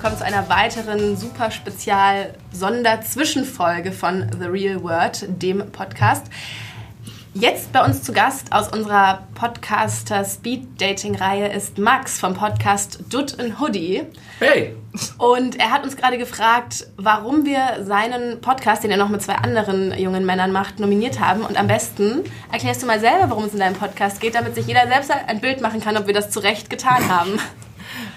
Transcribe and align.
willkommen 0.00 0.16
zu 0.16 0.24
einer 0.24 0.48
weiteren 0.48 1.14
super 1.14 1.50
spezial 1.50 2.32
Sonderzwischenfolge 2.52 3.92
von 3.92 4.24
The 4.40 4.46
Real 4.46 4.82
Word, 4.82 5.26
dem 5.28 5.70
Podcast. 5.72 6.24
Jetzt 7.34 7.70
bei 7.74 7.84
uns 7.84 8.02
zu 8.02 8.14
Gast 8.14 8.50
aus 8.50 8.68
unserer 8.68 9.26
Podcaster 9.34 10.24
Speed 10.24 10.80
Dating 10.80 11.16
Reihe 11.16 11.48
ist 11.48 11.76
Max 11.76 12.18
vom 12.18 12.32
Podcast 12.32 13.00
Dutt 13.10 13.36
Hoodie. 13.60 14.04
Hey! 14.38 14.74
Und 15.18 15.60
er 15.60 15.70
hat 15.70 15.84
uns 15.84 15.98
gerade 15.98 16.16
gefragt, 16.16 16.86
warum 16.96 17.44
wir 17.44 17.84
seinen 17.84 18.40
Podcast, 18.40 18.82
den 18.82 18.90
er 18.90 18.96
noch 18.96 19.10
mit 19.10 19.20
zwei 19.20 19.34
anderen 19.34 19.92
jungen 19.98 20.24
Männern 20.24 20.50
macht, 20.50 20.80
nominiert 20.80 21.20
haben. 21.20 21.42
Und 21.42 21.58
am 21.58 21.66
besten 21.66 22.24
erklärst 22.50 22.82
du 22.82 22.86
mal 22.86 23.00
selber, 23.00 23.28
worum 23.28 23.44
es 23.44 23.52
in 23.52 23.58
deinem 23.58 23.76
Podcast 23.76 24.18
geht, 24.18 24.34
damit 24.34 24.54
sich 24.54 24.66
jeder 24.66 24.86
selbst 24.86 25.10
ein 25.10 25.42
Bild 25.42 25.60
machen 25.60 25.82
kann, 25.82 25.98
ob 25.98 26.06
wir 26.06 26.14
das 26.14 26.30
zu 26.30 26.40
Recht 26.40 26.70
getan 26.70 27.06
haben. 27.10 27.38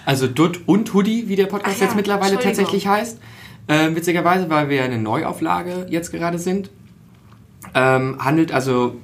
Also 0.05 0.27
Dutt 0.27 0.61
und 0.65 0.93
Hoodie, 0.93 1.27
wie 1.27 1.35
der 1.35 1.45
Podcast 1.45 1.79
ja, 1.79 1.85
jetzt 1.85 1.95
mittlerweile 1.95 2.39
tatsächlich 2.39 2.87
heißt. 2.87 3.19
Äh, 3.67 3.95
witzigerweise, 3.95 4.49
weil 4.49 4.69
wir 4.69 4.83
eine 4.83 4.97
Neuauflage 4.97 5.87
jetzt 5.89 6.11
gerade 6.11 6.39
sind. 6.39 6.69
Ähm, 7.73 8.17
handelt 8.19 8.51
also 8.51 8.95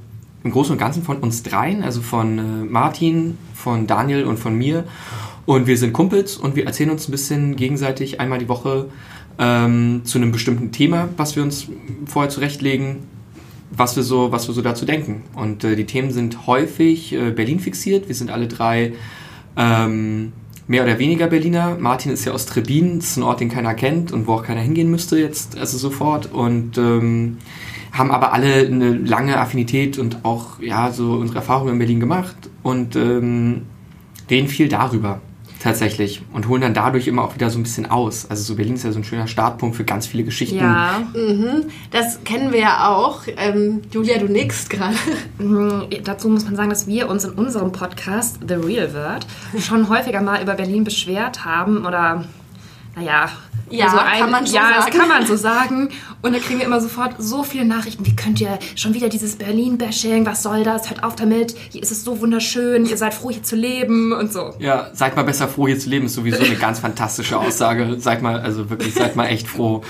im 0.44 0.52
Großen 0.52 0.73
und 0.73 0.77
Ganzen 0.77 1.03
von 1.03 1.17
uns 1.17 1.44
dreien, 1.44 1.84
also 1.84 2.02
von 2.02 2.38
äh, 2.38 2.41
Martin, 2.66 3.38
von 3.53 3.88
Daniel 3.88 4.25
und 4.25 4.38
von 4.38 4.55
mir. 4.55 4.84
Und 5.45 5.67
wir 5.67 5.77
sind 5.77 5.94
Kumpels 5.94 6.38
und 6.38 6.55
wir 6.55 6.66
erzählen 6.66 6.91
uns 6.91 7.08
ein 7.08 7.11
bisschen 7.11 7.55
gegenseitig 7.55 8.20
einmal 8.20 8.39
die 8.39 8.50
Woche 8.50 8.89
ähm, 9.39 10.02
zu 10.03 10.17
einem 10.17 10.31
bestimmten 10.31 10.72
Thema, 10.72 11.09
was 11.17 11.36
wir 11.36 11.44
uns 11.44 11.67
vorher 12.06 12.30
zurechtlegen, 12.30 12.97
was 13.72 13.95
wir 13.95 14.03
so, 14.03 14.31
was 14.31 14.47
wir 14.47 14.53
so 14.53 14.61
dazu 14.61 14.86
denken. 14.86 15.23
Und 15.34 15.63
äh, 15.63 15.75
die 15.75 15.86
Themen 15.86 16.11
sind 16.11 16.45
häufig 16.47 17.13
äh, 17.13 17.31
Berlin 17.31 17.59
fixiert. 17.59 18.08
Wir 18.08 18.16
sind 18.16 18.30
alle 18.30 18.47
drei 18.47 18.94
ähm, 19.58 20.34
mehr 20.70 20.84
oder 20.84 21.00
weniger 21.00 21.28
Berliner. 21.28 21.78
Martin 21.80 22.12
ist 22.12 22.25
ja 22.25 22.31
aus 22.31 22.45
Trebin, 22.45 23.00
das 23.00 23.09
ist 23.09 23.17
ein 23.17 23.23
Ort, 23.23 23.39
den 23.39 23.50
keiner 23.50 23.73
kennt 23.73 24.12
und 24.12 24.28
wo 24.28 24.34
auch 24.34 24.44
keiner 24.44 24.62
hingehen 24.62 24.89
müsste 24.89 25.20
jetzt, 25.20 25.58
also 25.58 25.80
sofort. 25.80 26.31
Und 26.31 26.78
ähm, 26.78 27.39
haben 27.92 28.12
aber 28.12 28.34
alle 28.34 28.67
eine 28.67 28.94
lange 28.94 29.38
Affinität 29.40 29.97
und 29.97 30.23
auch 30.23 30.62
ja 30.62 30.92
so 30.92 31.14
unsere 31.14 31.40
Erfahrungen 31.40 31.73
in 31.73 31.80
Berlin 31.80 32.00
gemacht 32.00 32.36
und 32.62 32.95
ähm, 32.95 33.64
reden 34.30 34.47
viel 34.47 34.70
darüber 34.70 35.22
tatsächlich 35.61 36.21
und 36.33 36.47
holen 36.47 36.61
dann 36.61 36.73
dadurch 36.73 37.07
immer 37.07 37.23
auch 37.23 37.35
wieder 37.35 37.49
so 37.49 37.59
ein 37.59 37.63
bisschen 37.63 37.89
aus. 37.89 38.29
Also 38.29 38.43
so 38.43 38.55
Berlin 38.55 38.75
ist 38.75 38.83
ja 38.83 38.91
so 38.91 38.99
ein 38.99 39.03
schöner 39.03 39.27
Startpunkt 39.27 39.75
für 39.75 39.83
ganz 39.83 40.07
viele 40.07 40.23
Geschichten. 40.23 40.57
Ja, 40.57 41.01
mhm. 41.13 41.66
das 41.91 42.23
kennen 42.23 42.51
wir 42.51 42.59
ja 42.59 42.89
auch. 42.89 43.21
Ähm, 43.38 43.81
Julia, 43.91 44.17
du 44.17 44.27
nickst 44.27 44.69
gerade. 44.69 44.95
Mhm, 45.38 45.88
dazu 46.03 46.29
muss 46.29 46.45
man 46.45 46.55
sagen, 46.55 46.69
dass 46.69 46.88
wir 46.88 47.09
uns 47.09 47.25
in 47.25 47.31
unserem 47.31 47.71
Podcast 47.71 48.39
The 48.47 48.55
Real 48.55 48.93
World 48.93 49.25
schon 49.59 49.89
häufiger 49.89 50.21
mal 50.21 50.41
über 50.41 50.53
Berlin 50.55 50.83
beschwert 50.83 51.45
haben 51.45 51.85
oder 51.85 52.25
naja, 53.00 53.30
ja, 53.69 53.86
also 53.86 53.97
ein, 54.00 54.19
kann 54.19 54.31
man 54.31 54.45
so 54.45 54.55
ja, 54.55 54.61
sagen. 54.61 54.75
das 54.78 55.00
kann 55.00 55.08
man 55.08 55.25
so 55.25 55.36
sagen. 55.36 55.89
Und 56.22 56.33
da 56.33 56.39
kriegen 56.39 56.59
wir 56.59 56.66
immer 56.66 56.81
sofort 56.81 57.16
so 57.19 57.44
viele 57.44 57.66
Nachrichten. 57.66 58.06
Wie 58.06 58.16
könnt 58.16 58.41
ihr 58.41 58.58
schon 58.75 58.94
wieder 58.94 59.09
dieses 59.09 59.36
Berlin-Bashing? 59.36 60.25
Was 60.25 60.44
soll 60.44 60.64
das? 60.64 60.89
Hört 60.89 61.03
auf 61.03 61.16
damit. 61.16 61.56
Hier 61.69 61.81
ist 61.81 61.91
es 61.91 62.03
so 62.03 62.19
wunderschön. 62.19 62.86
Ihr 62.86 62.97
seid 62.97 63.14
froh, 63.14 63.30
hier 63.30 63.44
zu 63.44 63.56
leben 63.56 64.11
und 64.11 64.33
so. 64.33 64.53
Ja, 64.59 64.89
seid 64.94 65.16
mal 65.16 65.23
besser 65.23 65.47
froh, 65.47 65.67
hier 65.67 65.80
zu 65.80 65.89
leben. 65.89 66.08
Ist 66.08 66.16
sowieso 66.16 66.44
eine 66.44 66.56
ganz 66.56 66.80
fantastische 66.80 67.38
Aussage. 67.38 68.00
Seid 68.00 68.22
mal, 68.22 68.39
also 68.39 68.69
wirklich, 68.69 68.94
seid 68.94 69.16
mal 69.16 69.28
echt 69.28 69.47
froh. 69.47 69.84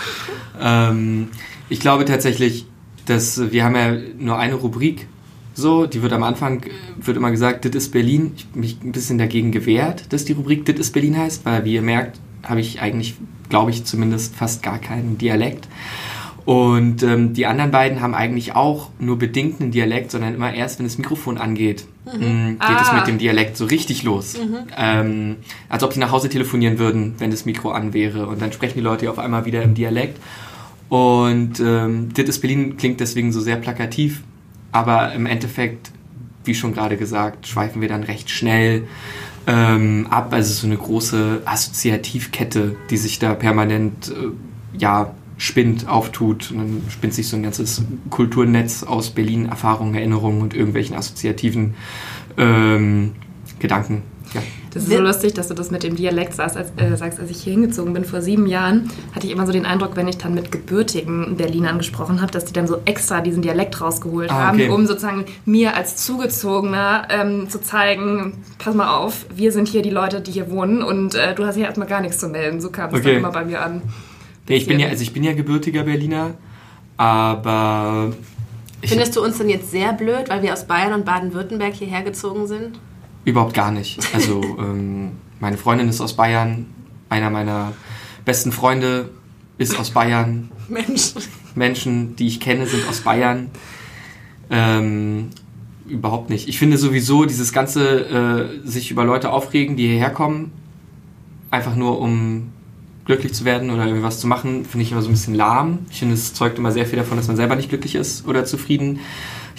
Ähm, 0.61 1.29
ich 1.69 1.79
glaube 1.79 2.05
tatsächlich, 2.05 2.65
dass 3.05 3.51
wir 3.51 3.63
haben 3.63 3.75
ja 3.75 3.93
nur 4.17 4.37
eine 4.37 4.55
Rubrik 4.55 5.07
so, 5.55 5.85
die 5.87 6.01
wird 6.01 6.13
am 6.13 6.23
Anfang, 6.23 6.63
wird 6.97 7.17
immer 7.17 7.31
gesagt, 7.31 7.65
das 7.65 7.75
ist 7.75 7.91
Berlin. 7.91 8.31
Ich 8.35 8.45
habe 8.45 8.59
mich 8.59 8.77
ein 8.81 8.91
bisschen 8.91 9.17
dagegen 9.17 9.51
gewehrt, 9.51 10.13
dass 10.13 10.23
die 10.23 10.33
Rubrik 10.33 10.65
das 10.65 10.77
ist 10.77 10.91
Berlin 10.93 11.17
heißt, 11.17 11.45
weil 11.45 11.65
wie 11.65 11.73
ihr 11.73 11.81
merkt, 11.81 12.19
habe 12.43 12.61
ich 12.61 12.81
eigentlich, 12.81 13.15
glaube 13.49 13.71
ich, 13.71 13.85
zumindest 13.85 14.35
fast 14.35 14.63
gar 14.63 14.79
keinen 14.79 15.17
Dialekt. 15.17 15.67
Und 16.45 17.03
ähm, 17.03 17.33
die 17.33 17.45
anderen 17.45 17.69
beiden 17.69 18.01
haben 18.01 18.15
eigentlich 18.15 18.55
auch 18.55 18.89
nur 18.97 19.19
bedingt 19.19 19.61
einen 19.61 19.69
Dialekt, 19.69 20.09
sondern 20.09 20.33
immer 20.33 20.51
erst, 20.51 20.79
wenn 20.79 20.87
das 20.87 20.97
Mikrofon 20.97 21.37
angeht, 21.37 21.85
mhm. 22.05 22.57
geht 22.57 22.57
ah. 22.59 22.81
es 22.81 22.91
mit 22.91 23.07
dem 23.07 23.19
Dialekt 23.19 23.55
so 23.55 23.65
richtig 23.65 24.01
los. 24.01 24.35
Mhm. 24.35 24.57
Ähm, 24.75 25.35
als 25.67 25.83
ob 25.83 25.93
sie 25.93 25.99
nach 25.99 26.11
Hause 26.11 26.27
telefonieren 26.27 26.79
würden, 26.79 27.13
wenn 27.19 27.29
das 27.29 27.45
Mikro 27.45 27.69
an 27.69 27.93
wäre. 27.93 28.25
Und 28.25 28.41
dann 28.41 28.51
sprechen 28.51 28.73
die 28.75 28.83
Leute 28.83 29.11
auf 29.11 29.19
einmal 29.19 29.45
wieder 29.45 29.61
im 29.61 29.75
Dialekt. 29.75 30.19
Und 30.89 31.59
ähm, 31.59 32.13
Dit 32.15 32.41
Berlin 32.41 32.77
klingt 32.77 32.99
deswegen 32.99 33.31
so 33.31 33.41
sehr 33.41 33.57
plakativ. 33.57 34.23
Aber 34.71 35.13
im 35.13 35.27
Endeffekt, 35.27 35.91
wie 36.45 36.55
schon 36.55 36.73
gerade 36.73 36.97
gesagt, 36.97 37.47
schweifen 37.47 37.79
wir 37.79 37.89
dann 37.89 38.01
recht 38.01 38.29
schnell 38.31 38.87
ähm, 39.49 40.07
ab. 40.09 40.31
Also 40.31 40.53
so 40.53 40.67
eine 40.67 40.77
große 40.77 41.41
Assoziativkette, 41.43 42.75
die 42.89 42.97
sich 42.97 43.17
da 43.19 43.33
permanent 43.33 44.09
äh, 44.09 44.77
ja, 44.77 45.11
spinnt, 45.37 45.87
auftut. 45.87 46.51
Und 46.51 46.57
dann 46.57 46.81
spinnt 46.89 47.13
sich 47.15 47.27
so 47.27 47.35
ein 47.35 47.43
ganzes 47.43 47.81
Kulturnetz 48.11 48.83
aus 48.83 49.09
Berlin, 49.09 49.47
Erfahrungen, 49.47 49.95
Erinnerungen 49.95 50.41
und 50.41 50.53
irgendwelchen 50.53 50.95
assoziativen 50.95 51.73
ähm, 52.37 53.13
Gedanken. 53.57 54.03
Ja. 54.33 54.41
Das 54.73 54.83
ist 54.83 54.91
so 54.91 54.99
lustig, 54.99 55.33
dass 55.33 55.47
du 55.47 55.53
das 55.53 55.71
mit 55.71 55.83
dem 55.83 55.95
Dialekt 55.95 56.35
sagst 56.35 56.55
als, 56.55 56.71
äh, 56.77 56.95
sagst. 56.95 57.19
Als 57.19 57.31
ich 57.31 57.41
hier 57.41 57.53
hingezogen 57.53 57.93
bin 57.93 58.05
vor 58.05 58.21
sieben 58.21 58.45
Jahren, 58.45 58.91
hatte 59.13 59.25
ich 59.25 59.33
immer 59.33 59.45
so 59.47 59.51
den 59.51 59.65
Eindruck, 59.65 59.95
wenn 59.95 60.07
ich 60.07 60.17
dann 60.17 60.35
mit 60.35 60.51
gebürtigen 60.51 61.37
Berlinern 61.37 61.79
gesprochen 61.79 62.21
habe, 62.21 62.31
dass 62.31 62.45
die 62.45 62.53
dann 62.53 62.67
so 62.67 62.77
extra 62.85 63.21
diesen 63.21 63.41
Dialekt 63.41 63.81
rausgeholt 63.81 64.29
ah, 64.29 64.51
okay. 64.51 64.67
haben, 64.67 64.73
um 64.73 64.85
sozusagen 64.85 65.25
mir 65.45 65.75
als 65.75 65.97
Zugezogener 65.97 67.07
ähm, 67.09 67.49
zu 67.49 67.61
zeigen, 67.61 68.43
pass 68.59 68.75
mal 68.75 68.95
auf, 68.95 69.25
wir 69.35 69.51
sind 69.51 69.67
hier 69.67 69.81
die 69.81 69.89
Leute, 69.89 70.21
die 70.21 70.31
hier 70.31 70.51
wohnen 70.51 70.83
und 70.83 71.15
äh, 71.15 71.33
du 71.33 71.45
hast 71.45 71.55
hier 71.55 71.65
erstmal 71.65 71.87
gar 71.87 72.01
nichts 72.01 72.19
zu 72.19 72.27
melden. 72.27 72.61
So 72.61 72.69
kam 72.69 72.89
es 72.89 72.99
okay. 72.99 73.09
dann 73.09 73.17
immer 73.17 73.31
bei 73.31 73.45
mir 73.45 73.61
an. 73.61 73.81
Nee, 74.47 74.57
ich 74.57 74.67
bin 74.67 74.79
ja, 74.79 74.87
also 74.87 75.01
ich 75.01 75.13
bin 75.13 75.23
ja 75.23 75.33
gebürtiger 75.33 75.83
Berliner, 75.83 76.31
aber 76.97 78.13
Findest 78.83 79.15
du 79.15 79.23
uns 79.23 79.37
denn 79.37 79.49
jetzt 79.49 79.71
sehr 79.71 79.93
blöd, 79.93 80.29
weil 80.29 80.41
wir 80.41 80.53
aus 80.53 80.65
Bayern 80.65 80.93
und 80.93 81.05
Baden-Württemberg 81.05 81.73
hierher 81.73 82.01
gezogen 82.01 82.47
sind? 82.47 82.79
Überhaupt 83.25 83.53
gar 83.53 83.71
nicht. 83.71 83.99
Also 84.13 84.41
ähm, 84.59 85.11
meine 85.39 85.57
Freundin 85.57 85.89
ist 85.89 86.01
aus 86.01 86.13
Bayern, 86.13 86.67
einer 87.09 87.29
meiner 87.29 87.73
besten 88.25 88.51
Freunde 88.51 89.09
ist 89.57 89.77
aus 89.79 89.91
Bayern. 89.91 90.51
Menschen. 90.67 91.21
Menschen, 91.55 92.15
die 92.15 92.27
ich 92.27 92.39
kenne, 92.39 92.65
sind 92.67 92.87
aus 92.87 93.01
Bayern. 93.01 93.49
Ähm, 94.49 95.29
überhaupt 95.87 96.29
nicht. 96.29 96.47
Ich 96.47 96.59
finde 96.59 96.77
sowieso 96.77 97.25
dieses 97.25 97.51
ganze 97.51 98.59
äh, 98.63 98.67
sich 98.67 98.91
über 98.91 99.03
Leute 99.03 99.31
aufregen, 99.31 99.75
die 99.75 99.87
hierher 99.87 100.11
kommen, 100.11 100.51
einfach 101.51 101.75
nur 101.75 101.99
um 101.99 102.51
glücklich 103.05 103.33
zu 103.33 103.43
werden 103.43 103.71
oder 103.71 103.85
irgendwie 103.85 104.03
was 104.03 104.19
zu 104.19 104.27
machen, 104.27 104.65
finde 104.65 104.83
ich 104.83 104.91
immer 104.91 105.01
so 105.01 105.09
ein 105.09 105.13
bisschen 105.13 105.33
lahm. 105.33 105.79
Ich 105.89 105.99
finde, 105.99 106.13
es 106.13 106.33
zeugt 106.35 106.59
immer 106.59 106.71
sehr 106.71 106.85
viel 106.85 106.99
davon, 106.99 107.17
dass 107.17 107.27
man 107.27 107.37
selber 107.37 107.55
nicht 107.55 107.69
glücklich 107.69 107.95
ist 107.95 108.27
oder 108.27 108.45
zufrieden 108.45 108.99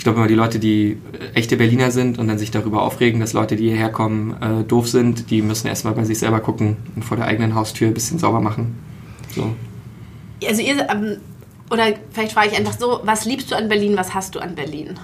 ich 0.00 0.04
glaube 0.04 0.18
immer, 0.18 0.28
die 0.28 0.34
Leute, 0.34 0.58
die 0.58 0.96
echte 1.34 1.58
Berliner 1.58 1.90
sind 1.90 2.18
und 2.18 2.26
dann 2.26 2.38
sich 2.38 2.50
darüber 2.50 2.80
aufregen, 2.80 3.20
dass 3.20 3.34
Leute, 3.34 3.54
die 3.54 3.68
hierher 3.68 3.90
kommen, 3.90 4.34
äh, 4.40 4.64
doof 4.64 4.88
sind, 4.88 5.30
die 5.30 5.42
müssen 5.42 5.66
erstmal 5.66 5.92
bei 5.92 6.04
sich 6.04 6.18
selber 6.18 6.40
gucken 6.40 6.78
und 6.96 7.04
vor 7.04 7.18
der 7.18 7.26
eigenen 7.26 7.54
Haustür 7.54 7.88
ein 7.88 7.92
bisschen 7.92 8.18
sauber 8.18 8.40
machen. 8.40 8.78
So. 9.34 9.54
Also 10.48 10.62
ihr, 10.62 10.88
ähm, 10.88 11.18
oder 11.70 11.92
vielleicht 12.12 12.32
frage 12.32 12.48
ich 12.48 12.56
einfach 12.56 12.78
so, 12.78 13.00
was 13.04 13.26
liebst 13.26 13.50
du 13.50 13.56
an 13.56 13.68
Berlin, 13.68 13.94
was 13.94 14.14
hast 14.14 14.34
du 14.34 14.38
an 14.38 14.54
Berlin? 14.54 14.98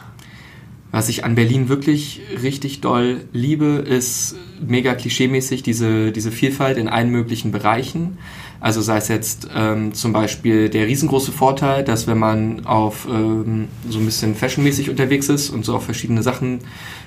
Was 0.96 1.10
ich 1.10 1.26
an 1.26 1.34
Berlin 1.34 1.68
wirklich 1.68 2.22
richtig 2.42 2.80
doll 2.80 3.20
liebe, 3.34 3.84
ist 3.86 4.34
mega 4.66 4.94
klischeemäßig 4.94 5.62
diese, 5.62 6.10
diese 6.10 6.32
Vielfalt 6.32 6.78
in 6.78 6.88
allen 6.88 7.10
möglichen 7.10 7.52
Bereichen. 7.52 8.16
Also 8.60 8.80
sei 8.80 8.96
es 8.96 9.08
jetzt 9.08 9.46
ähm, 9.54 9.92
zum 9.92 10.14
Beispiel 10.14 10.70
der 10.70 10.86
riesengroße 10.86 11.32
Vorteil, 11.32 11.84
dass 11.84 12.06
wenn 12.06 12.16
man 12.16 12.64
auf 12.64 13.06
ähm, 13.10 13.68
so 13.90 13.98
ein 13.98 14.06
bisschen 14.06 14.34
fashionmäßig 14.34 14.88
unterwegs 14.88 15.28
ist 15.28 15.50
und 15.50 15.66
so 15.66 15.76
auf 15.76 15.84
verschiedene 15.84 16.22
Sachen 16.22 16.60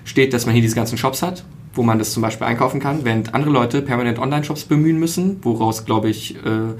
steht, 0.05 0.33
dass 0.33 0.45
man 0.45 0.53
hier 0.53 0.61
diese 0.61 0.75
ganzen 0.75 0.99
Shops 0.99 1.23
hat, 1.23 1.43
wo 1.73 1.81
man 1.81 1.97
das 1.97 2.13
zum 2.13 2.21
Beispiel 2.21 2.45
einkaufen 2.45 2.79
kann, 2.79 3.05
während 3.05 3.33
andere 3.33 3.49
Leute 3.49 3.81
permanent 3.81 4.19
Online-Shops 4.19 4.65
bemühen 4.65 4.99
müssen, 4.99 5.39
woraus, 5.41 5.85
glaube 5.85 6.11
ich, 6.11 6.35
äh, 6.35 6.75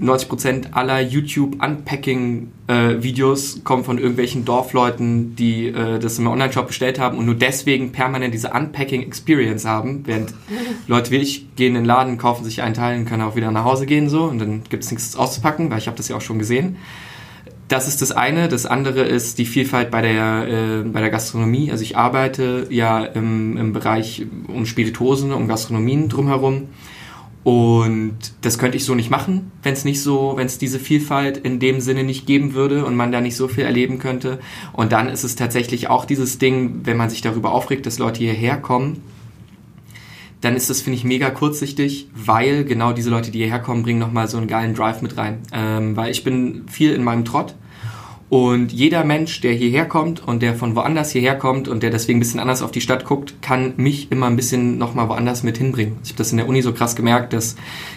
90% 0.00 0.72
aller 0.72 1.00
YouTube-Unpacking-Videos 1.00 3.60
kommen 3.64 3.84
von 3.84 3.98
irgendwelchen 3.98 4.44
Dorfleuten, 4.44 5.36
die 5.36 5.68
äh, 5.68 5.98
das 5.98 6.18
im 6.18 6.26
Online-Shop 6.26 6.66
bestellt 6.68 6.98
haben 6.98 7.18
und 7.18 7.26
nur 7.26 7.34
deswegen 7.34 7.92
permanent 7.92 8.32
diese 8.34 8.50
Unpacking-Experience 8.50 9.64
haben, 9.64 10.06
während 10.06 10.34
Leute 10.86 11.10
wie 11.10 11.16
ich 11.16 11.54
gehen 11.56 11.76
in 11.76 11.82
den 11.82 11.84
Laden, 11.84 12.16
kaufen 12.18 12.44
sich 12.44 12.62
einen 12.62 12.74
Teil 12.74 12.98
und 12.98 13.06
können 13.06 13.22
auch 13.22 13.36
wieder 13.36 13.50
nach 13.50 13.64
Hause 13.64 13.86
gehen 13.86 14.08
so 14.08 14.24
und 14.24 14.38
dann 14.38 14.62
gibt 14.68 14.84
es 14.84 14.90
nichts 14.90 15.16
auszupacken, 15.16 15.70
weil 15.70 15.78
ich 15.78 15.86
habe 15.86 15.96
das 15.96 16.08
ja 16.08 16.16
auch 16.16 16.20
schon 16.20 16.38
gesehen. 16.38 16.76
Das 17.68 17.88
ist 17.88 18.02
das 18.02 18.12
eine. 18.12 18.48
Das 18.48 18.66
andere 18.66 19.02
ist 19.02 19.38
die 19.38 19.46
Vielfalt 19.46 19.90
bei 19.90 20.02
der, 20.02 20.48
äh, 20.48 20.82
bei 20.82 21.00
der 21.00 21.10
Gastronomie. 21.10 21.70
Also 21.70 21.84
ich 21.84 21.96
arbeite 21.96 22.66
ja 22.70 23.04
im, 23.04 23.56
im 23.56 23.72
Bereich 23.72 24.26
um 24.48 24.66
Spirituosen, 24.66 25.32
um 25.32 25.48
Gastronomien 25.48 26.08
drumherum. 26.08 26.68
Und 27.44 28.18
das 28.42 28.58
könnte 28.58 28.76
ich 28.76 28.84
so 28.84 28.94
nicht 28.94 29.10
machen, 29.10 29.50
wenn 29.64 29.72
es 29.72 29.84
nicht 29.84 30.00
so, 30.00 30.34
wenn 30.36 30.46
es 30.46 30.58
diese 30.58 30.78
Vielfalt 30.78 31.38
in 31.38 31.58
dem 31.58 31.80
Sinne 31.80 32.04
nicht 32.04 32.24
geben 32.24 32.54
würde 32.54 32.84
und 32.84 32.94
man 32.94 33.10
da 33.10 33.20
nicht 33.20 33.36
so 33.36 33.48
viel 33.48 33.64
erleben 33.64 33.98
könnte. 33.98 34.38
Und 34.72 34.92
dann 34.92 35.08
ist 35.08 35.24
es 35.24 35.34
tatsächlich 35.34 35.90
auch 35.90 36.04
dieses 36.04 36.38
Ding, 36.38 36.82
wenn 36.84 36.96
man 36.96 37.10
sich 37.10 37.20
darüber 37.20 37.52
aufregt, 37.52 37.84
dass 37.86 37.98
Leute 37.98 38.20
hierher 38.20 38.58
kommen, 38.58 39.02
dann 40.40 40.56
ist 40.56 40.70
das, 40.70 40.82
finde 40.82 40.98
ich, 40.98 41.04
mega 41.04 41.30
kurzsichtig, 41.30 42.08
weil 42.14 42.64
genau 42.64 42.92
diese 42.92 43.10
Leute, 43.10 43.30
die 43.30 43.38
hierher 43.38 43.60
kommen, 43.60 43.82
bringen 43.82 44.00
nochmal 44.00 44.28
so 44.28 44.38
einen 44.38 44.48
geilen 44.48 44.74
Drive 44.74 45.00
mit 45.00 45.16
rein. 45.16 45.38
Ähm, 45.52 45.96
weil 45.96 46.10
ich 46.10 46.24
bin 46.24 46.64
viel 46.68 46.92
in 46.92 47.04
meinem 47.04 47.24
Trott 47.24 47.54
und 48.32 48.72
jeder 48.72 49.04
Mensch, 49.04 49.42
der 49.42 49.52
hierher 49.52 49.84
kommt 49.84 50.26
und 50.26 50.40
der 50.40 50.54
von 50.54 50.74
woanders 50.74 51.10
hierher 51.10 51.36
kommt 51.36 51.68
und 51.68 51.82
der 51.82 51.90
deswegen 51.90 52.16
ein 52.16 52.20
bisschen 52.20 52.40
anders 52.40 52.62
auf 52.62 52.70
die 52.70 52.80
Stadt 52.80 53.04
guckt, 53.04 53.42
kann 53.42 53.74
mich 53.76 54.10
immer 54.10 54.24
ein 54.26 54.36
bisschen 54.36 54.78
nochmal 54.78 55.10
woanders 55.10 55.42
mit 55.42 55.58
hinbringen. 55.58 55.98
Ich 56.02 56.12
habe 56.12 56.16
das 56.16 56.30
in 56.30 56.38
der 56.38 56.48
Uni 56.48 56.62
so 56.62 56.72
krass 56.72 56.96
gemerkt, 56.96 57.34
dass 57.34 57.56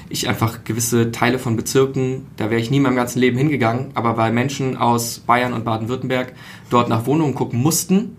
ich 0.10 0.28
einfach 0.28 0.66
gewisse 0.66 1.14
Teile 1.14 1.40
von 1.40 1.56
Bezirken, 1.56 2.26
da 2.36 2.50
wäre 2.50 2.60
ich 2.60 2.70
nie 2.70 2.76
in 2.78 2.84
meinem 2.84 2.98
ganzen 2.98 3.20
Leben 3.20 3.38
hingegangen, 3.38 3.92
aber 3.94 4.18
weil 4.18 4.34
Menschen 4.34 4.76
aus 4.76 5.20
Bayern 5.20 5.54
und 5.54 5.64
Baden-Württemberg 5.64 6.34
dort 6.70 6.90
nach 6.90 7.06
Wohnungen 7.06 7.34
gucken 7.34 7.62
mussten, 7.62 8.18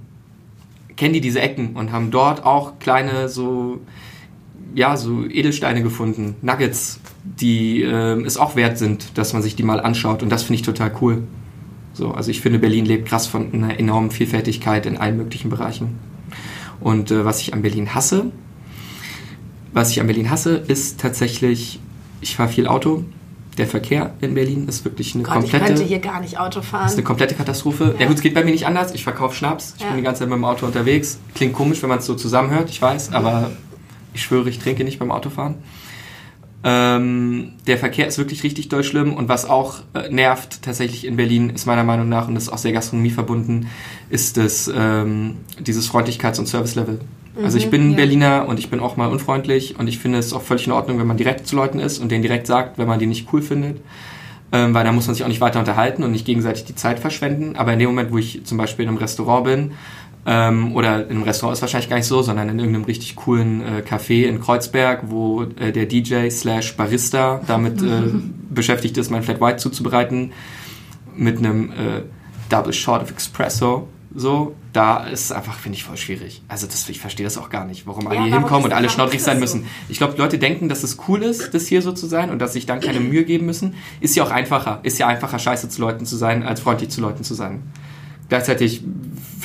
kennen 0.97 1.13
die 1.13 1.21
diese 1.21 1.43
Ecken 1.43 1.77
und 1.77 1.93
haben 1.93 2.11
dort 2.11 2.47
auch 2.47 2.79
kleine 2.79 3.29
so 3.29 3.81
ja, 4.75 4.97
so 4.97 5.27
Edelsteine 5.27 5.83
gefunden, 5.83 6.37
Nuggets, 6.41 6.99
die 7.25 7.83
äh, 7.83 8.19
es 8.23 8.39
auch 8.39 8.57
wert 8.57 8.79
sind, 8.79 9.19
dass 9.19 9.35
man 9.35 9.43
sich 9.43 9.55
die 9.55 9.65
mal 9.65 9.81
anschaut. 9.81 10.23
Und 10.23 10.31
das 10.31 10.45
finde 10.45 10.55
ich 10.55 10.63
total 10.63 10.93
cool. 11.03 11.23
So, 11.97 12.11
also 12.11 12.31
ich 12.31 12.43
finde, 12.43 12.59
Berlin 12.59 12.85
lebt 12.85 13.09
krass 13.09 13.27
von 13.27 13.55
einer 13.55 13.79
enormen 13.81 14.11
Vielfältigkeit 14.11 14.85
in 14.85 14.99
allen 14.99 15.17
möglichen 15.17 15.49
Bereichen. 15.49 15.99
Und 16.79 17.11
äh, 17.11 17.25
was 17.25 17.41
ich 17.41 17.55
an 17.55 17.63
Berlin 17.63 17.95
hasse, 17.95 18.33
was 19.73 19.91
ich 19.93 20.01
an 20.01 20.07
Berlin 20.07 20.31
hasse, 20.31 20.57
ist 20.57 21.01
tatsächlich, 21.01 21.81
ich 22.21 22.37
fahre 22.37 22.51
viel 22.51 22.67
Auto. 22.67 23.05
Der 23.57 23.67
Verkehr 23.67 24.13
in 24.21 24.35
Berlin 24.35 24.69
ist 24.69 24.85
wirklich 24.85 25.15
eine 25.15 25.25
Gott, 25.25 25.33
komplette. 25.33 25.57
Ich 25.65 25.69
könnte 25.69 25.85
hier 25.85 25.99
gar 26.01 26.21
nicht 26.21 26.39
Auto 26.39 26.61
fahren. 26.61 26.87
Ist 26.87 26.93
eine 26.93 27.03
komplette 27.05 27.35
Katastrophe. 27.35 27.95
Ja, 27.95 28.01
ja 28.03 28.07
gut, 28.09 28.17
es 28.17 28.23
geht 28.23 28.35
bei 28.35 28.45
mir 28.45 28.51
nicht 28.51 28.67
anders. 28.67 28.93
Ich 28.93 29.03
verkaufe 29.03 29.35
Schnaps. 29.35 29.73
Ich 29.79 29.83
Ja. 29.83 29.89
bin 29.89 29.97
die 29.97 30.03
ganze 30.03 30.19
Zeit 30.19 30.29
mit 30.29 30.37
dem 30.37 30.45
Auto 30.45 30.67
unterwegs. 30.67 31.19
Klingt 31.35 31.55
komisch, 31.55 31.81
wenn 31.81 31.89
man 31.89 32.01
es 32.01 32.05
so 32.05 32.15
zusammenhört, 32.15 32.69
ich 32.69 32.83
weiß, 32.83 33.15
aber 33.15 33.53
ich 34.13 34.23
schwöre, 34.23 34.51
ich 34.51 34.59
trinke 34.59 34.85
nicht 34.85 34.99
beim 34.99 35.11
Autofahren. 35.11 35.55
Ähm, 36.69 37.53
der 37.69 37.79
Verkehr 37.79 38.09
ist 38.09 38.19
wirklich 38.19 38.43
richtig 38.43 38.69
doll 38.69 38.83
schlimm 38.83 39.15
und 39.15 39.29
was 39.29 39.49
auch 39.49 39.83
äh, 39.95 40.09
nervt 40.09 40.63
tatsächlich 40.63 41.07
in 41.07 41.15
Berlin 41.15 41.51
ist 41.51 41.65
meiner 41.65 41.85
Meinung 41.85 42.09
nach 42.09 42.27
und 42.27 42.35
das 42.35 42.45
ist 42.45 42.49
auch 42.49 42.59
sehr 42.59 42.73
Gastronomie 42.73 43.11
verbunden, 43.11 43.69
ist 44.11 44.37
das, 44.37 44.69
ähm, 44.75 45.37
dieses 45.61 45.89
Freundlichkeits- 45.89 46.41
und 46.41 46.47
Service-Level. 46.47 46.99
Also 47.41 47.59
ich 47.59 47.71
bin 47.71 47.91
ja. 47.91 47.97
Berliner 47.97 48.49
und 48.49 48.59
ich 48.59 48.69
bin 48.69 48.81
auch 48.81 48.97
mal 48.97 49.07
unfreundlich 49.07 49.79
und 49.79 49.87
ich 49.87 50.01
finde 50.01 50.19
es 50.19 50.33
auch 50.33 50.43
völlig 50.43 50.67
in 50.67 50.73
Ordnung, 50.73 50.99
wenn 50.99 51.07
man 51.07 51.17
direkt 51.17 51.47
zu 51.47 51.55
Leuten 51.55 51.79
ist 51.79 52.01
und 52.01 52.11
denen 52.11 52.23
direkt 52.23 52.49
sagt, 52.49 52.79
wenn 52.79 52.89
man 52.89 52.99
die 52.99 53.07
nicht 53.07 53.33
cool 53.33 53.43
findet. 53.43 53.81
Ähm, 54.53 54.75
weil 54.75 54.85
da 54.85 54.93
muss 54.93 55.07
man 55.07 55.15
sich 55.15 55.23
auch 55.25 55.29
nicht 55.29 55.41
weiter 55.41 55.59
unterhalten 55.59 56.03
und 56.03 56.13
nicht 56.13 56.25
gegenseitig 56.25 56.65
die 56.65 56.75
Zeit 56.75 56.99
verschwenden. 56.99 57.57
Aber 57.57 57.73
in 57.73 57.79
dem 57.79 57.89
Moment, 57.89 58.13
wo 58.13 58.19
ich 58.19 58.45
zum 58.45 58.57
Beispiel 58.59 58.85
in 58.85 58.89
einem 58.89 58.99
Restaurant 58.99 59.45
bin, 59.45 59.73
ähm, 60.27 60.75
oder 60.75 61.05
in 61.05 61.11
einem 61.11 61.23
Restaurant 61.23 61.57
ist 61.57 61.63
wahrscheinlich 61.63 61.89
gar 61.89 61.97
nicht 61.97 62.07
so, 62.07 62.21
sondern 62.21 62.49
in 62.49 62.59
irgendeinem 62.59 62.85
richtig 62.85 63.15
coolen 63.15 63.63
äh, 63.63 63.83
Café 63.89 64.25
in 64.25 64.41
Kreuzberg, 64.41 65.05
wo 65.07 65.43
äh, 65.43 65.71
der 65.71 65.87
DJ 65.87 66.29
slash 66.31 66.77
Barista 66.77 67.41
damit 67.47 67.81
äh, 67.81 68.03
beschäftigt 68.51 68.97
ist, 68.99 69.11
mein 69.11 69.23
Flat 69.23 69.41
White 69.41 69.59
zuzubereiten, 69.59 70.33
mit 71.15 71.39
einem 71.39 71.71
äh, 71.71 72.03
Double 72.49 72.73
Shot 72.73 73.03
of 73.03 73.17
Espresso. 73.17 73.89
So, 74.19 74.57
da 74.73 75.05
ist 75.07 75.27
es 75.27 75.33
einfach, 75.33 75.59
finde 75.59 75.77
ich, 75.77 75.85
voll 75.85 75.99
schwierig. 75.99 76.43
Also 76.49 76.67
das, 76.67 76.89
ich 76.89 76.99
verstehe 76.99 77.25
das 77.25 77.37
auch 77.39 77.51
gar 77.51 77.67
nicht, 77.67 77.87
warum 77.87 78.07
alle 78.09 78.17
Ja, 78.17 78.23
hier 78.23 78.33
warum 78.33 78.45
hinkommen 78.45 78.65
und 78.65 78.73
alle 78.73 78.87
ist 78.87 79.25
sein 79.25 79.37
so? 79.37 79.41
müssen. 79.41 79.67
Ich 79.89 79.99
glaube, 79.99 80.17
Leute 80.17 80.39
denken, 80.39 80.69
dass 80.69 80.83
es 80.83 80.97
cool 81.07 81.23
ist, 81.23 81.53
das 81.55 81.67
hier 81.67 81.83
so 81.83 81.93
zu 81.93 82.07
sein 82.07 82.31
und 82.31 82.41
dass 82.41 82.55
sich 82.55 82.67
dann 82.67 82.81
keine 82.81 82.99
Mühe 82.99 83.25
geben 83.25 83.47
müssen. 83.47 83.75
Ist 84.01 84.17
ja 84.17 84.25
auch 84.25 84.31
einfacher. 84.31 84.81
Ist 84.83 84.99
ja 84.99 85.07
einfacher, 85.07 85.39
scheiße 85.39 85.69
zu 85.69 85.83
Leuten 85.83 86.07
zu 86.07 86.17
sein, 86.17 86.43
als 86.43 86.61
freundlich 86.61 86.89
zu 86.91 87.01
Leuten 87.01 87.25
zu 87.25 87.35
sein. 87.35 87.63
Gleichzeitig 88.29 88.83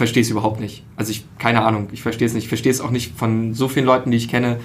verstehe 0.02 0.24
es 0.24 0.32
überhaupt 0.32 0.60
nicht. 0.60 0.84
Also 0.96 1.12
ich, 1.12 1.26
keine 1.38 1.62
Ahnung, 1.62 1.90
ich 1.92 2.02
verstehe 2.02 2.26
es 2.26 2.34
nicht. 2.34 2.46
Ich 2.46 2.50
verstehe 2.50 2.72
es 2.72 2.82
auch 2.82 2.90
nicht 2.90 3.16
von 3.16 3.54
so 3.54 3.68
vielen 3.68 3.86
Leuten, 3.86 4.10
die 4.10 4.18
ich 4.18 4.30
kenne, 4.30 4.58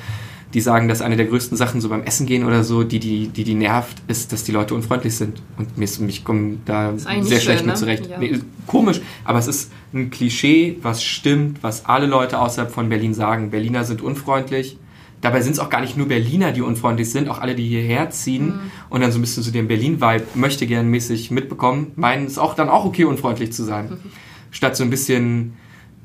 die 0.55 0.63
sagen, 0.63 0.89
dass 0.89 1.03
eine 1.03 1.17
der 1.19 1.27
größten 1.27 1.59
Sachen 1.59 1.83
so 1.83 1.91
beim 1.91 2.05
Essen 2.05 2.25
gehen 2.27 2.47
oder 2.47 2.65
so, 2.65 2.85
die 2.85 3.01
die, 3.01 3.29
die, 3.29 3.45
die 3.45 3.53
nervt, 3.53 3.99
ist, 4.09 4.33
dass 4.33 4.45
die 4.45 4.53
Leute 4.53 4.75
unfreundlich 4.75 5.15
sind. 5.15 5.43
Und 5.59 5.77
mir 5.77 5.85
ist, 5.85 6.01
mich 6.01 6.25
kommen 6.25 6.63
da 6.65 6.95
sehr 6.97 7.41
schlecht 7.41 7.43
schön, 7.43 7.57
mit 7.57 7.67
ne? 7.67 7.75
zurecht. 7.75 8.07
Ja. 8.07 8.17
Nee, 8.19 8.39
komisch, 8.67 9.03
aber 9.25 9.39
es 9.39 9.47
ist 9.47 9.73
ein 9.93 10.09
Klischee, 10.09 10.79
was 10.81 11.03
stimmt, 11.03 11.63
was 11.63 11.85
alle 11.85 12.07
Leute 12.07 12.39
außerhalb 12.39 12.73
von 12.73 12.89
Berlin 12.89 13.13
sagen. 13.13 13.51
Berliner 13.51 13.85
sind 13.85 14.01
unfreundlich. 14.01 14.79
Dabei 15.21 15.43
sind 15.43 15.53
es 15.53 15.59
auch 15.59 15.69
gar 15.69 15.83
nicht 15.83 15.99
nur 15.99 16.09
Berliner, 16.09 16.53
die 16.53 16.63
unfreundlich 16.63 17.11
sind, 17.11 17.29
auch 17.29 17.41
alle, 17.43 17.55
die 17.55 17.67
hierher 17.67 18.09
ziehen 18.09 18.47
Mhm. 18.47 18.61
und 18.89 19.01
dann 19.03 19.13
so 19.13 19.19
ein 19.19 19.21
bisschen 19.21 19.43
so 19.43 19.51
den 19.51 19.69
Berlin-Vibe 19.69 20.25
möchte 20.35 20.67
gern 20.67 20.89
mäßig 20.89 21.31
mitbekommen, 21.31 21.93
meinen 21.97 22.25
es 22.27 22.39
auch 22.39 22.55
dann 22.55 22.71
auch 22.71 22.87
okay, 22.87 23.05
unfreundlich 23.05 23.53
zu 23.53 23.65
sein. 23.65 23.91
Mhm. 23.91 23.99
Statt 24.51 24.77
so 24.77 24.85
ein 24.85 24.91
bisschen 24.91 25.55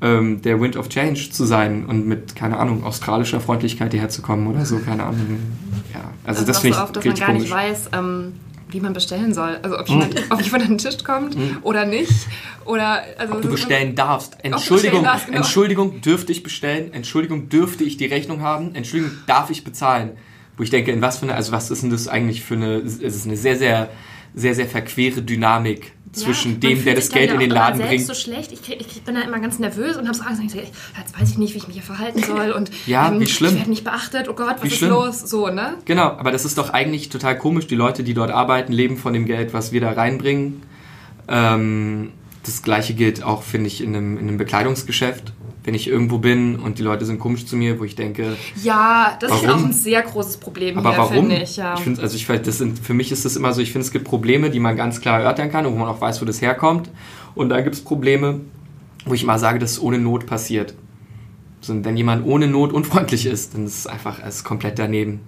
ähm, 0.00 0.42
der 0.42 0.60
Wind 0.60 0.76
of 0.76 0.88
Change 0.88 1.30
zu 1.30 1.44
sein 1.44 1.86
und 1.86 2.06
mit, 2.06 2.34
keine 2.34 2.58
Ahnung, 2.58 2.84
australischer 2.84 3.40
Freundlichkeit 3.40 3.92
hierher 3.92 4.08
zu 4.08 4.20
kommen 4.20 4.46
oder 4.46 4.66
so, 4.66 4.78
keine 4.78 5.04
Ahnung. 5.04 5.38
Ja, 5.94 6.10
also 6.24 6.44
das, 6.44 6.56
macht 6.56 6.62
finde 6.62 6.76
so 6.76 6.82
ich 6.82 6.88
oft, 6.88 6.96
dass 6.96 7.04
man 7.04 7.14
gar 7.14 7.26
komisch. 7.26 7.42
nicht 7.42 7.52
weiß, 7.52 7.90
ähm, 7.92 8.32
wie 8.72 8.80
man 8.80 8.92
bestellen 8.92 9.32
soll. 9.32 9.58
Also 9.62 9.78
ob 9.78 9.88
jemand, 9.88 10.14
ob 10.30 10.40
jemand 10.40 10.64
an 10.64 10.68
den 10.70 10.78
Tisch 10.78 11.04
kommt 11.04 11.36
oder 11.62 11.84
nicht. 11.84 12.12
Oder, 12.64 13.02
also, 13.18 13.34
Ob 13.34 13.42
du 13.42 13.50
bestellen 13.50 13.94
darfst. 13.94 14.32
bestellen 14.32 14.54
Entschuldigung, 14.54 15.04
darfst, 15.04 15.26
genau. 15.26 15.38
Entschuldigung, 15.38 16.00
dürfte 16.00 16.32
ich 16.32 16.42
bestellen? 16.42 16.92
Entschuldigung, 16.92 17.48
dürfte 17.48 17.84
ich 17.84 17.96
die 17.96 18.06
Rechnung 18.06 18.40
haben? 18.40 18.74
Entschuldigung, 18.74 19.16
darf 19.26 19.50
ich 19.50 19.64
bezahlen? 19.64 20.12
Wo 20.56 20.62
ich 20.62 20.70
denke, 20.70 20.92
in 20.92 21.00
was 21.02 21.18
für 21.18 21.24
eine, 21.24 21.34
also 21.34 21.52
was 21.52 21.70
ist 21.70 21.82
denn 21.82 21.90
das 21.90 22.08
eigentlich 22.08 22.42
für 22.42 22.54
eine, 22.54 22.76
es 22.76 22.98
ist 22.98 23.26
eine 23.26 23.36
sehr, 23.36 23.56
sehr, 23.56 23.88
sehr, 24.34 24.54
sehr 24.54 24.66
verquere 24.66 25.22
Dynamik 25.22 25.92
zwischen 26.12 26.52
man 26.52 26.60
dem, 26.60 26.84
der 26.84 26.94
das 26.94 27.08
Geld 27.08 27.28
ja 27.28 27.34
in 27.34 27.40
den 27.40 27.50
Laden 27.50 27.80
bringt. 27.80 28.04
so 28.06 28.12
schlecht. 28.14 28.52
Ich, 28.52 28.68
ich 28.70 29.02
bin 29.02 29.14
da 29.14 29.22
immer 29.22 29.40
ganz 29.40 29.58
nervös 29.58 29.96
und 29.96 30.06
habe 30.06 30.16
so 30.16 30.22
Angst. 30.24 30.42
Ich 30.44 30.52
denke, 30.52 30.68
jetzt 30.98 31.18
weiß 31.18 31.30
ich 31.30 31.38
nicht, 31.38 31.54
wie 31.54 31.58
ich 31.58 31.66
mich 31.66 31.74
hier 31.76 31.82
verhalten 31.82 32.22
soll. 32.22 32.50
Und 32.52 32.70
Ja, 32.86 33.18
wie 33.18 33.26
schlimm. 33.26 33.52
ich 33.52 33.56
werde 33.58 33.70
nicht 33.70 33.84
beachtet. 33.84 34.28
Oh 34.28 34.34
Gott, 34.34 34.56
was 34.56 34.62
Wie 34.64 34.68
ist 34.68 34.76
schlimm. 34.76 34.90
los? 34.90 35.20
So, 35.20 35.48
ne? 35.48 35.74
Genau, 35.86 36.04
aber 36.08 36.30
das 36.30 36.44
ist 36.44 36.58
doch 36.58 36.70
eigentlich 36.70 37.08
total 37.08 37.38
komisch. 37.38 37.66
Die 37.66 37.76
Leute, 37.76 38.04
die 38.04 38.12
dort 38.12 38.30
arbeiten, 38.30 38.72
leben 38.72 38.98
von 38.98 39.14
dem 39.14 39.24
Geld, 39.24 39.54
was 39.54 39.72
wir 39.72 39.80
da 39.80 39.92
reinbringen. 39.92 40.62
Ähm, 41.28 42.12
das 42.44 42.62
gleiche 42.62 42.94
gilt 42.94 43.22
auch, 43.22 43.42
finde 43.42 43.68
ich, 43.68 43.80
in 43.82 43.94
einem, 43.96 44.18
in 44.18 44.28
einem 44.28 44.36
Bekleidungsgeschäft. 44.36 45.32
Wenn 45.64 45.74
ich 45.74 45.86
irgendwo 45.86 46.18
bin 46.18 46.56
und 46.56 46.78
die 46.78 46.82
Leute 46.82 47.04
sind 47.04 47.20
komisch 47.20 47.46
zu 47.46 47.56
mir, 47.56 47.78
wo 47.78 47.84
ich 47.84 47.94
denke, 47.94 48.36
Ja, 48.62 49.16
das 49.20 49.30
ist 49.30 49.46
Warum? 49.46 49.60
auch 49.60 49.66
ein 49.66 49.72
sehr 49.72 50.02
großes 50.02 50.38
Problem 50.38 50.76
aber 50.78 50.90
hier, 50.90 50.98
warum? 50.98 51.14
finde 51.28 51.42
ich. 51.42 51.56
Ja. 51.56 51.76
finde, 51.76 52.02
also 52.02 52.16
ich, 52.16 52.26
das 52.26 52.58
sind, 52.58 52.78
für 52.80 52.94
mich 52.94 53.12
ist 53.12 53.24
es 53.24 53.36
immer 53.36 53.52
so, 53.52 53.60
ich 53.60 53.70
finde, 53.70 53.86
es 53.86 53.92
gibt 53.92 54.04
Probleme, 54.04 54.50
die 54.50 54.58
man 54.58 54.76
ganz 54.76 55.00
klar 55.00 55.20
erörtern 55.20 55.52
kann 55.52 55.64
und 55.66 55.74
wo 55.74 55.78
man 55.78 55.88
auch 55.88 56.00
weiß, 56.00 56.20
wo 56.20 56.24
das 56.24 56.42
herkommt. 56.42 56.90
Und 57.36 57.48
da 57.50 57.60
gibt 57.60 57.76
es 57.76 57.82
Probleme, 57.82 58.40
wo 59.06 59.14
ich 59.14 59.22
immer 59.22 59.38
sage, 59.38 59.58
dass 59.60 59.72
es 59.72 59.82
ohne 59.82 59.98
Not 59.98 60.26
passiert. 60.26 60.74
So, 61.60 61.72
und 61.72 61.84
wenn 61.84 61.96
jemand 61.96 62.26
ohne 62.26 62.48
Not 62.48 62.72
unfreundlich 62.72 63.26
ist, 63.26 63.54
dann 63.54 63.66
ist 63.66 63.78
es 63.78 63.86
einfach 63.86 64.18
es 64.26 64.36
ist 64.36 64.44
komplett 64.44 64.80
daneben. 64.80 65.20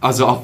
Also 0.00 0.26
auch, 0.26 0.42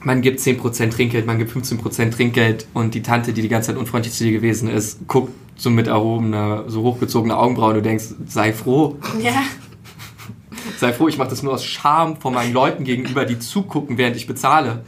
man 0.00 0.20
gibt 0.20 0.38
10% 0.40 0.90
Trinkgeld, 0.90 1.26
man 1.26 1.38
gibt 1.38 1.50
15% 1.50 2.10
Trinkgeld 2.10 2.66
und 2.74 2.94
die 2.94 3.02
Tante, 3.02 3.32
die 3.32 3.42
die 3.42 3.48
ganze 3.48 3.68
Zeit 3.68 3.76
unfreundlich 3.76 4.14
zu 4.14 4.24
dir 4.24 4.32
gewesen 4.32 4.68
ist, 4.68 5.08
guckt 5.08 5.32
so 5.58 5.70
mit 5.70 5.88
erhobener, 5.88 6.64
so 6.68 6.82
hochgezogene 6.82 7.36
Augenbrauen 7.36 7.74
du 7.74 7.82
denkst, 7.82 8.04
sei 8.26 8.52
froh, 8.52 8.96
Ja. 9.20 9.42
sei 10.78 10.92
froh, 10.92 11.08
ich 11.08 11.18
mache 11.18 11.28
das 11.28 11.42
nur 11.42 11.52
aus 11.52 11.64
Scham 11.64 12.16
vor 12.16 12.30
meinen 12.30 12.54
Leuten 12.54 12.84
gegenüber, 12.84 13.24
die 13.24 13.38
zugucken, 13.38 13.98
während 13.98 14.16
ich 14.16 14.26
bezahle. 14.26 14.84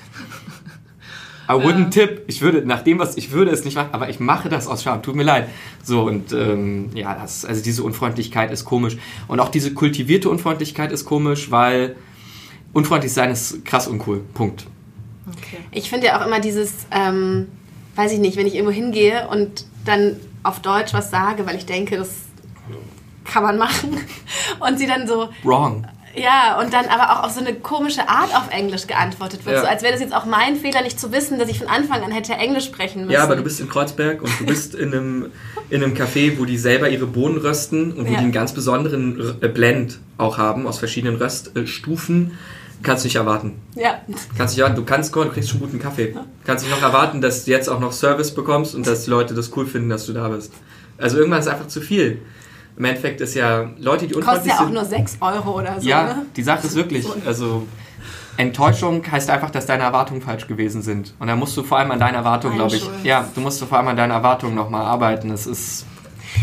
I 1.48 1.54
wouldn't 1.54 1.90
tip. 1.90 2.22
Ich 2.28 2.42
würde, 2.42 2.64
nach 2.64 2.82
dem, 2.82 3.00
was 3.00 3.16
ich 3.16 3.32
würde 3.32 3.50
es 3.50 3.64
nicht 3.64 3.74
machen, 3.74 3.88
aber 3.90 4.08
ich 4.08 4.20
mache 4.20 4.48
das 4.48 4.68
aus 4.68 4.84
Scham. 4.84 5.02
Tut 5.02 5.16
mir 5.16 5.24
leid. 5.24 5.48
So, 5.82 6.02
und 6.02 6.32
ähm, 6.32 6.90
ja, 6.94 7.14
das, 7.20 7.44
also 7.44 7.60
diese 7.60 7.82
Unfreundlichkeit 7.82 8.52
ist 8.52 8.64
komisch. 8.64 8.96
Und 9.26 9.40
auch 9.40 9.48
diese 9.48 9.74
kultivierte 9.74 10.30
Unfreundlichkeit 10.30 10.92
ist 10.92 11.04
komisch, 11.06 11.50
weil 11.50 11.96
unfreundlich 12.72 13.12
sein 13.12 13.32
ist 13.32 13.64
krass 13.64 13.88
uncool. 13.88 14.20
Punkt. 14.32 14.66
Okay. 15.26 15.58
Ich 15.72 15.90
finde 15.90 16.06
ja 16.06 16.20
auch 16.20 16.26
immer 16.26 16.38
dieses, 16.38 16.72
ähm, 16.92 17.48
weiß 17.96 18.12
ich 18.12 18.20
nicht, 18.20 18.36
wenn 18.36 18.46
ich 18.46 18.54
irgendwo 18.54 18.72
hingehe 18.72 19.26
und 19.26 19.64
dann 19.84 20.16
auf 20.42 20.60
Deutsch 20.60 20.92
was 20.94 21.10
sage, 21.10 21.46
weil 21.46 21.56
ich 21.56 21.66
denke, 21.66 21.96
das 21.96 22.10
kann 23.24 23.42
man 23.42 23.58
machen. 23.58 23.96
Und 24.60 24.78
sie 24.78 24.86
dann 24.86 25.06
so, 25.06 25.28
Wrong. 25.44 25.86
ja, 26.16 26.58
und 26.60 26.72
dann 26.72 26.86
aber 26.86 27.12
auch 27.12 27.24
auf 27.24 27.30
so 27.32 27.40
eine 27.40 27.54
komische 27.54 28.08
Art 28.08 28.34
auf 28.34 28.50
Englisch 28.50 28.86
geantwortet 28.86 29.44
wird. 29.46 29.56
Ja. 29.56 29.62
So 29.62 29.68
als 29.68 29.82
wäre 29.82 29.92
das 29.92 30.00
jetzt 30.00 30.14
auch 30.14 30.24
mein 30.24 30.56
Fehler, 30.56 30.82
nicht 30.82 30.98
zu 30.98 31.12
wissen, 31.12 31.38
dass 31.38 31.48
ich 31.48 31.58
von 31.58 31.68
Anfang 31.68 32.02
an 32.02 32.10
hätte 32.10 32.32
Englisch 32.32 32.64
sprechen 32.64 33.02
müssen. 33.02 33.12
Ja, 33.12 33.22
aber 33.22 33.36
du 33.36 33.42
bist 33.42 33.60
in 33.60 33.68
Kreuzberg 33.68 34.22
und 34.22 34.30
du 34.40 34.46
bist 34.46 34.74
in 34.74 34.92
einem, 34.92 35.26
in 35.68 35.84
einem 35.84 35.94
Café, 35.94 36.38
wo 36.38 36.44
die 36.44 36.58
selber 36.58 36.88
ihre 36.88 37.06
Bohnen 37.06 37.38
rösten 37.38 37.92
und 37.92 38.06
wo 38.06 38.12
Ja. 38.12 38.18
die 38.18 38.24
einen 38.24 38.32
ganz 38.32 38.52
besonderen 38.52 39.36
äh, 39.40 39.48
Blend 39.48 39.98
auch 40.18 40.38
haben 40.38 40.66
aus 40.66 40.78
verschiedenen 40.78 41.16
Röststufen. 41.16 42.36
Kannst 42.82 43.04
du 43.04 43.08
nicht 43.08 43.16
erwarten. 43.16 43.60
Ja. 43.74 44.00
Kannst 44.36 44.54
nicht 44.54 44.58
erwarten. 44.60 44.76
Du 44.76 44.84
kannst 44.84 45.14
du 45.14 45.24
kriegst 45.26 45.50
schon 45.50 45.60
guten 45.60 45.78
Kaffee. 45.78 46.14
Kannst 46.44 46.64
nicht 46.64 46.74
noch 46.74 46.82
erwarten, 46.82 47.20
dass 47.20 47.44
du 47.44 47.50
jetzt 47.50 47.68
auch 47.68 47.80
noch 47.80 47.92
Service 47.92 48.34
bekommst 48.34 48.74
und 48.74 48.86
dass 48.86 49.04
die 49.04 49.10
Leute 49.10 49.34
das 49.34 49.54
cool 49.56 49.66
finden, 49.66 49.90
dass 49.90 50.06
du 50.06 50.12
da 50.12 50.28
bist. 50.28 50.52
Also 50.98 51.18
irgendwann 51.18 51.40
ist 51.40 51.46
es 51.46 51.52
einfach 51.52 51.68
zu 51.68 51.80
viel. 51.80 52.22
Im 52.76 52.84
Endeffekt 52.84 53.20
ist 53.20 53.34
ja 53.34 53.68
Leute, 53.78 54.06
die 54.06 54.14
Kostet 54.14 54.16
unfreundlich 54.16 54.52
ja 54.54 54.58
auch 54.60 54.64
sind. 54.64 54.74
nur 54.74 54.84
6 54.84 55.16
Euro 55.20 55.58
oder 55.58 55.80
so. 55.80 55.86
Ja, 55.88 56.04
Ne? 56.04 56.26
die 56.36 56.42
Sache 56.42 56.66
ist 56.66 56.74
wirklich, 56.74 57.06
also 57.26 57.66
Enttäuschung 58.36 59.02
heißt 59.10 59.28
einfach, 59.28 59.50
dass 59.50 59.66
deine 59.66 59.82
Erwartungen 59.82 60.22
falsch 60.22 60.46
gewesen 60.46 60.80
sind. 60.80 61.14
Und 61.18 61.26
da 61.26 61.36
musst 61.36 61.56
du 61.56 61.62
vor 61.62 61.78
allem 61.78 61.90
an 61.90 61.98
deiner 61.98 62.18
Erwartung, 62.18 62.56
Meine 62.56 62.68
glaube 62.68 62.76
ich, 62.76 63.04
ja, 63.04 63.28
du 63.34 63.40
musst 63.42 63.62
vor 63.62 63.76
allem 63.78 63.88
an 63.88 63.96
deiner 63.96 64.14
Erwartung 64.14 64.54
nochmal 64.54 64.84
arbeiten. 64.86 65.28
Das 65.28 65.46
ist, 65.46 65.84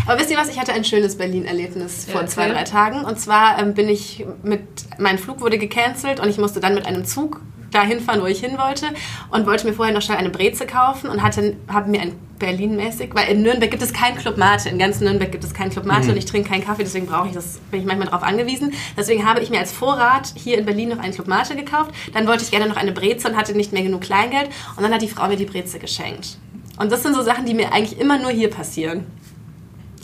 Aber 0.06 0.20
wisst 0.20 0.32
ihr 0.32 0.38
was? 0.38 0.50
Ich 0.50 0.60
hatte 0.60 0.74
ein 0.74 0.84
schönes 0.84 1.17
Berlin-Erlebnis 1.17 2.06
vor 2.12 2.22
ja, 2.22 2.27
zwei, 2.27 2.50
drei 2.50 2.63
Tagen. 2.63 3.03
Und 3.06 3.20
zwar 3.20 3.60
ähm, 3.60 3.74
bin 3.74 3.89
ich 3.89 4.25
mit, 4.44 4.62
mein 4.98 5.17
Flug 5.17 5.41
wurde 5.41 5.58
gecancelt 5.58 6.20
und 6.20 6.29
ich 6.29 6.38
musste 6.38 6.60
dann 6.60 6.74
mit 6.74 6.86
einem 6.86 7.06
Zug 7.06 7.41
dahin 7.72 8.00
fahren, 8.00 8.22
wo 8.22 8.25
ich 8.25 8.39
hin 8.39 8.58
wollte 8.58 8.88
und 9.32 9.46
wollte 9.46 9.67
mir 9.67 9.74
vorher 9.74 9.94
noch 9.94 10.01
schnell 10.01 10.17
eine 10.17 10.29
Breze 10.29 10.65
kaufen 10.65 11.10
und 11.10 11.22
hatte, 11.22 11.58
habe 11.67 11.89
mir 11.89 12.01
ein 12.01 12.13
Berlin-mäßig, 12.39 13.10
weil 13.13 13.29
in 13.29 13.41
Nürnberg 13.41 13.72
gibt 13.72 13.82
es 13.82 13.94
keinen 13.94 14.17
Club 14.17 14.38
Mate. 14.38 14.70
In 14.70 14.77
ganz 14.77 15.00
Nürnberg 15.00 15.32
gibt 15.32 15.44
es 15.44 15.53
keinen 15.53 15.72
Club 15.72 15.86
Mate 15.86 16.06
mhm. 16.06 16.12
und 16.12 16.17
ich 16.17 16.25
trinke 16.25 16.50
keinen 16.50 16.63
Kaffee, 16.63 16.84
deswegen 16.84 17.08
brauche 17.08 17.27
ich 17.27 17.34
das, 17.34 17.60
bin 17.72 17.79
ich 17.82 17.86
manchmal 17.86 18.08
darauf 18.08 18.24
angewiesen. 18.24 18.74
Deswegen 18.96 19.25
habe 19.25 19.41
ich 19.41 19.50
mir 19.50 19.60
als 19.60 19.72
Vorrat 19.72 20.34
hier 20.36 20.58
in 20.58 20.65
Berlin 20.65 20.89
noch 20.89 21.00
einen 21.00 21.13
Club 21.13 21.27
Mate 21.27 21.56
gekauft. 21.56 21.91
Dann 22.13 22.27
wollte 22.27 22.44
ich 22.44 22.51
gerne 22.51 22.67
noch 22.67 22.77
eine 22.77 22.91
Breze 22.91 23.27
und 23.27 23.36
hatte 23.36 23.53
nicht 23.53 23.74
mehr 23.74 23.84
genug 23.84 24.01
Kleingeld 24.01 24.50
und 24.75 24.84
dann 24.84 24.94
hat 24.94 25.01
die 25.01 25.10
Frau 25.10 25.27
mir 25.27 25.36
die 25.38 25.46
Breze 25.46 25.79
geschenkt. 25.79 26.38
Und 26.79 26.91
das 26.91 27.01
sind 27.01 27.15
so 27.15 27.24
Sachen, 27.24 27.46
die 27.46 27.56
mir 27.56 27.74
eigentlich 27.74 28.00
immer 28.00 28.20
nur 28.20 28.29
hier 28.29 28.51
passieren. 28.51 29.06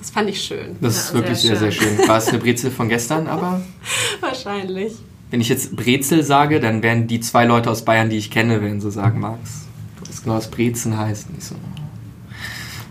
Das 0.03 0.11
fand 0.11 0.29
ich 0.29 0.41
schön. 0.41 0.75
Das 0.81 0.97
ist 0.97 1.09
ja, 1.09 1.13
wirklich 1.15 1.37
sehr, 1.37 1.55
sehr 1.55 1.71
schön. 1.71 1.97
War 2.09 2.17
es 2.17 2.27
eine 2.27 2.37
Brezel 2.37 2.71
von 2.71 2.89
gestern, 2.89 3.27
aber? 3.27 3.61
Wahrscheinlich. 4.19 4.95
Wenn 5.31 5.39
ich 5.39 5.47
jetzt 5.47 5.77
Brezel 5.77 6.23
sage, 6.23 6.59
dann 6.59 6.83
werden 6.83 7.07
die 7.07 7.21
zwei 7.21 7.45
Leute 7.45 7.71
aus 7.71 7.85
Bayern, 7.85 8.09
die 8.09 8.17
ich 8.17 8.29
kenne, 8.29 8.61
werden 8.61 8.81
so 8.81 8.89
sagen, 8.89 9.21
Max, 9.21 9.65
du 9.95 10.09
weißt 10.09 10.23
genau, 10.23 10.35
was 10.35 10.51
Brezen 10.51 10.97
heißt. 10.97 11.29
Und 11.29 11.37
ich 11.37 11.45
so, 11.45 11.55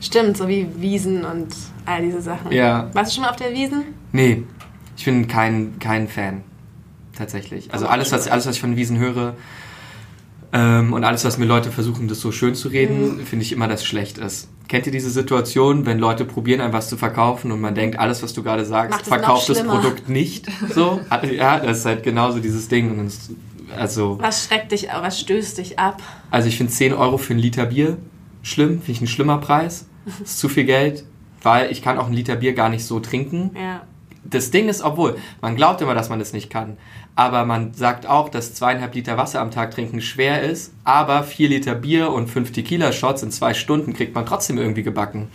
Stimmt, 0.01 0.39
so 0.39 0.49
wie 0.49 0.67
Wiesen 0.79 1.27
und 1.27 1.49
all 1.85 2.01
diese 2.01 2.23
Sachen. 2.23 2.51
Ja. 2.51 2.89
Warst 2.95 3.11
du 3.11 3.17
schon 3.17 3.25
mal 3.25 3.31
auf 3.31 3.37
der 3.37 3.53
Wiesen? 3.53 3.85
Nee, 4.13 4.45
ich 4.97 5.05
bin 5.05 5.29
kein, 5.29 5.79
kein 5.81 6.09
Fan. 6.09 6.41
Tatsächlich. 7.15 7.75
Also 7.75 7.89
alles 7.89 8.11
was, 8.11 8.27
alles, 8.27 8.47
was 8.47 8.55
ich 8.55 8.61
von 8.63 8.75
Wiesen 8.77 8.97
höre 8.97 9.35
ähm, 10.53 10.93
und 10.93 11.03
alles, 11.05 11.25
was 11.25 11.39
mir 11.39 11.47
Leute 11.47 11.71
versuchen, 11.71 12.09
das 12.09 12.21
so 12.21 12.31
schön 12.31 12.55
zu 12.55 12.69
reden, 12.69 13.17
mhm. 13.17 13.27
finde 13.27 13.45
ich 13.45 13.53
immer, 13.53 13.69
dass 13.69 13.85
schlecht 13.85 14.19
ist. 14.19 14.49
Kennt 14.69 14.87
ihr 14.87 14.93
diese 14.93 15.11
Situation, 15.11 15.87
wenn 15.87 15.99
Leute 15.99 16.25
probieren, 16.25 16.61
einem 16.61 16.73
was 16.73 16.89
zu 16.89 16.97
verkaufen 16.97 17.53
und 17.53 17.61
man 17.61 17.75
denkt, 17.75 17.99
alles, 17.99 18.23
was 18.23 18.33
du 18.35 18.43
gerade 18.43 18.65
sagst, 18.65 19.03
verkauft 19.03 19.49
das 19.49 19.63
Produkt 19.63 20.09
nicht? 20.09 20.47
So? 20.75 21.01
ja, 21.33 21.59
das 21.59 21.79
ist 21.79 21.87
halt 21.87 22.03
genauso 22.03 22.39
dieses 22.39 22.69
Ding. 22.69 22.99
Und 22.99 23.07
es, 23.07 23.31
also, 23.77 24.19
was 24.21 24.45
schreckt 24.47 24.73
dich, 24.73 24.89
was 24.95 25.21
stößt 25.21 25.59
dich 25.59 25.79
ab? 25.79 26.03
Also 26.31 26.49
ich 26.49 26.57
finde 26.57 26.73
10 26.73 26.93
Euro 26.93 27.17
für 27.19 27.35
ein 27.35 27.39
Liter 27.39 27.67
Bier 27.67 27.97
schlimm, 28.43 28.81
finde 28.81 28.93
ich 28.93 29.01
ein 29.01 29.07
schlimmer 29.07 29.39
Preis. 29.39 29.87
Das 30.05 30.21
ist 30.21 30.39
zu 30.39 30.49
viel 30.49 30.65
Geld, 30.65 31.05
weil 31.43 31.71
ich 31.71 31.81
kann 31.81 31.97
auch 31.97 32.09
ein 32.09 32.13
Liter 32.13 32.37
Bier 32.37 32.55
gar 32.55 32.69
nicht 32.69 32.85
so 32.85 33.01
trinken. 33.01 33.53
Ja. 33.55 33.83
Das 34.25 34.51
Ding 34.51 34.69
ist, 34.69 34.83
obwohl, 34.83 35.17
man 35.41 35.57
glaubt 35.57 35.81
immer, 35.81 35.95
dass 35.95 36.09
man 36.09 36.19
das 36.19 36.33
nicht 36.33 36.49
kann. 36.51 36.77
Aber 37.15 37.45
man 37.45 37.75
sagt 37.75 38.07
auch, 38.07 38.29
dass 38.29 38.55
zweieinhalb 38.55 38.95
Liter 38.95 39.17
Wasser 39.17 39.41
am 39.41 39.51
Tag 39.51 39.73
trinken 39.73 40.01
schwer 40.01 40.43
ist. 40.43 40.73
Aber 40.85 41.25
vier 41.25 41.49
Liter 41.49 41.75
Bier 41.75 42.11
und 42.11 42.29
fünf 42.29 42.53
Tequila-Shots 42.53 43.23
in 43.23 43.31
zwei 43.31 43.53
Stunden 43.53 43.93
kriegt 43.93 44.15
man 44.15 44.25
trotzdem 44.25 44.59
irgendwie 44.59 44.83
gebacken. 44.83 45.29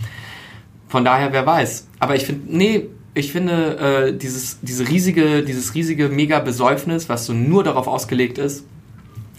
Von 0.87 1.03
daher, 1.03 1.33
wer 1.33 1.45
weiß. 1.45 1.87
Aber 1.99 2.15
ich 2.15 2.25
finde, 2.25 2.55
nee, 2.55 2.87
ich 3.13 3.31
finde, 3.31 3.77
äh, 3.77 4.17
dieses, 4.17 4.59
diese 4.61 4.87
riesige, 4.87 5.43
dieses 5.43 5.73
riesige 5.73 6.07
Mega-Besäufnis, 6.07 7.09
was 7.09 7.25
so 7.25 7.33
nur 7.33 7.63
darauf 7.63 7.87
ausgelegt 7.87 8.37
ist, 8.37 8.63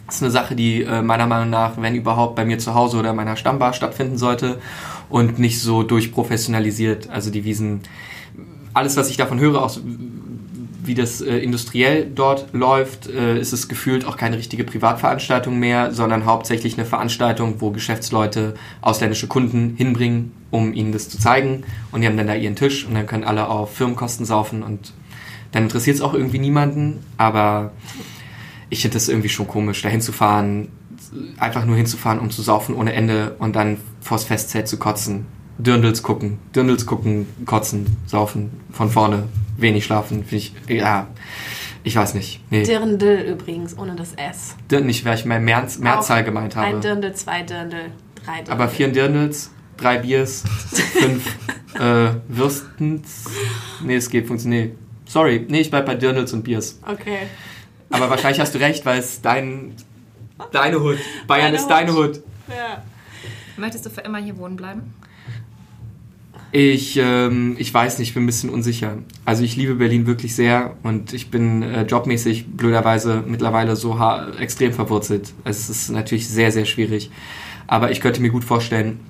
ist 0.08 0.22
eine 0.22 0.30
Sache, 0.30 0.56
die 0.56 0.82
äh, 0.82 1.02
meiner 1.02 1.26
Meinung 1.26 1.50
nach, 1.50 1.80
wenn 1.80 1.94
überhaupt, 1.94 2.34
bei 2.34 2.44
mir 2.44 2.58
zu 2.58 2.74
Hause 2.74 2.98
oder 2.98 3.12
meiner 3.12 3.36
Stammbar 3.36 3.72
stattfinden 3.74 4.16
sollte 4.16 4.58
und 5.08 5.38
nicht 5.38 5.60
so 5.60 5.82
durchprofessionalisiert. 5.82 7.10
Also 7.10 7.30
die 7.30 7.44
Wiesen, 7.44 7.82
alles, 8.78 8.96
was 8.96 9.10
ich 9.10 9.16
davon 9.16 9.38
höre, 9.40 9.62
auch 9.62 9.78
wie 10.88 10.94
das 10.94 11.20
äh, 11.20 11.36
industriell 11.36 12.10
dort 12.12 12.52
läuft, 12.52 13.08
äh, 13.08 13.38
ist 13.38 13.52
es 13.52 13.68
gefühlt 13.68 14.06
auch 14.06 14.16
keine 14.16 14.38
richtige 14.38 14.64
Privatveranstaltung 14.64 15.58
mehr, 15.58 15.92
sondern 15.92 16.24
hauptsächlich 16.24 16.78
eine 16.78 16.86
Veranstaltung, 16.86 17.60
wo 17.60 17.70
Geschäftsleute 17.70 18.54
ausländische 18.80 19.28
Kunden 19.28 19.74
hinbringen, 19.76 20.32
um 20.50 20.72
ihnen 20.72 20.92
das 20.92 21.08
zu 21.08 21.18
zeigen. 21.18 21.64
Und 21.92 22.00
die 22.00 22.06
haben 22.06 22.16
dann 22.16 22.26
da 22.26 22.34
ihren 22.34 22.56
Tisch 22.56 22.86
und 22.86 22.94
dann 22.94 23.06
können 23.06 23.24
alle 23.24 23.48
auf 23.48 23.76
Firmenkosten 23.76 24.24
saufen 24.24 24.62
und 24.62 24.94
dann 25.52 25.64
interessiert 25.64 25.96
es 25.96 26.02
auch 26.02 26.14
irgendwie 26.14 26.38
niemanden. 26.38 27.04
Aber 27.18 27.72
ich 28.70 28.80
finde 28.80 28.94
das 28.94 29.08
irgendwie 29.08 29.28
schon 29.28 29.46
komisch, 29.46 29.82
da 29.82 29.88
hinzufahren, 29.88 30.68
einfach 31.38 31.64
nur 31.64 31.76
hinzufahren, 31.76 32.18
um 32.18 32.30
zu 32.30 32.42
saufen 32.42 32.74
ohne 32.74 32.92
Ende 32.92 33.36
und 33.38 33.56
dann 33.56 33.76
vors 34.00 34.24
Festzelt 34.24 34.68
zu 34.68 34.78
kotzen. 34.78 35.26
Dirndls 35.58 36.02
gucken, 36.02 36.38
Dirndls 36.54 36.86
gucken, 36.86 37.26
kotzen, 37.44 37.96
saufen, 38.06 38.60
von 38.72 38.90
vorne, 38.90 39.24
wenig 39.56 39.84
schlafen, 39.84 40.24
finde 40.24 40.36
ich, 40.36 40.54
ja, 40.68 41.08
ich 41.82 41.96
weiß 41.96 42.14
nicht. 42.14 42.40
Nee. 42.50 42.62
Dirndl 42.64 43.24
übrigens, 43.28 43.76
ohne 43.76 43.96
das 43.96 44.12
S. 44.14 44.56
Dirndl 44.70 44.86
nicht, 44.86 45.04
weil 45.04 45.16
ich 45.16 45.24
mehr 45.24 45.40
Mehrz, 45.40 45.78
Mehrzahl 45.78 46.22
gemeint 46.22 46.54
habe. 46.54 46.66
Ein 46.66 46.80
Dirndl, 46.80 47.12
zwei 47.14 47.42
Dirndl, 47.42 47.90
drei 48.24 48.34
Dirndl. 48.36 48.52
Aber 48.52 48.68
vier 48.68 48.88
Dirndls, 48.88 49.50
drei 49.76 49.98
Biers, 49.98 50.44
fünf 50.92 51.26
äh, 51.74 52.10
Würstens. 52.28 53.24
Nee, 53.82 53.96
es 53.96 54.08
geht, 54.10 54.26
funktioniert. 54.26 54.72
Nee. 54.72 54.78
Sorry, 55.06 55.46
nee, 55.48 55.60
ich 55.60 55.70
bleib 55.70 55.86
bei 55.86 55.94
Dirndls 55.94 56.32
und 56.32 56.42
Biers. 56.42 56.78
Okay. 56.86 57.20
Aber 57.90 58.10
wahrscheinlich 58.10 58.40
hast 58.40 58.54
du 58.54 58.58
recht, 58.58 58.84
weil 58.84 58.98
es 58.98 59.22
dein, 59.22 59.74
deine 60.52 60.80
Hut. 60.80 60.98
Bayern 61.26 61.46
deine 61.46 61.56
ist 61.56 61.62
Hut. 61.62 61.70
deine 61.70 61.94
Hut. 61.94 62.22
Ja. 62.48 62.82
Möchtest 63.56 63.86
du 63.86 63.90
für 63.90 64.02
immer 64.02 64.18
hier 64.18 64.36
wohnen 64.36 64.56
bleiben? 64.56 64.94
Ich, 66.50 66.96
ähm, 66.96 67.56
ich 67.58 67.72
weiß 67.72 67.98
nicht, 67.98 68.08
ich 68.08 68.14
bin 68.14 68.22
ein 68.22 68.26
bisschen 68.26 68.48
unsicher. 68.48 68.98
Also 69.24 69.42
ich 69.42 69.56
liebe 69.56 69.74
Berlin 69.74 70.06
wirklich 70.06 70.34
sehr 70.34 70.76
und 70.82 71.12
ich 71.12 71.30
bin 71.30 71.62
äh, 71.62 71.82
jobmäßig 71.82 72.46
blöderweise 72.56 73.22
mittlerweile 73.26 73.76
so 73.76 73.98
extrem 74.38 74.72
verwurzelt. 74.72 75.32
Es 75.44 75.68
ist 75.68 75.90
natürlich 75.90 76.28
sehr, 76.28 76.50
sehr 76.50 76.64
schwierig. 76.64 77.10
Aber 77.66 77.90
ich 77.90 78.00
könnte 78.00 78.22
mir 78.22 78.30
gut 78.30 78.44
vorstellen, 78.44 79.00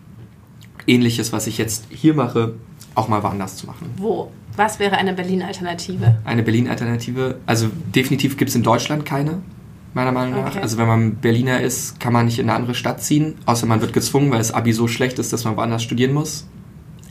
ähnliches, 0.88 1.32
was 1.32 1.46
ich 1.46 1.58
jetzt 1.58 1.86
hier 1.90 2.14
mache, 2.14 2.54
auch 2.96 3.08
mal 3.08 3.22
woanders 3.22 3.56
zu 3.56 3.66
machen. 3.66 3.90
Wo? 3.96 4.32
Was 4.56 4.80
wäre 4.80 4.96
eine 4.96 5.12
Berlin-Alternative? 5.12 6.16
Eine 6.24 6.42
Berlin-Alternative? 6.42 7.38
Also 7.46 7.68
definitiv 7.94 8.36
gibt 8.36 8.48
es 8.48 8.56
in 8.56 8.64
Deutschland 8.64 9.06
keine, 9.06 9.42
meiner 9.94 10.10
Meinung 10.10 10.40
nach. 10.40 10.50
Okay. 10.50 10.60
Also 10.60 10.78
wenn 10.78 10.88
man 10.88 11.14
Berliner 11.16 11.60
ist, 11.60 12.00
kann 12.00 12.12
man 12.12 12.24
nicht 12.24 12.40
in 12.40 12.50
eine 12.50 12.58
andere 12.58 12.74
Stadt 12.74 13.00
ziehen, 13.00 13.36
außer 13.46 13.66
man 13.66 13.80
wird 13.80 13.92
gezwungen, 13.92 14.32
weil 14.32 14.38
das 14.38 14.50
Abi 14.50 14.72
so 14.72 14.88
schlecht 14.88 15.20
ist, 15.20 15.32
dass 15.32 15.44
man 15.44 15.56
woanders 15.56 15.84
studieren 15.84 16.12
muss. 16.12 16.48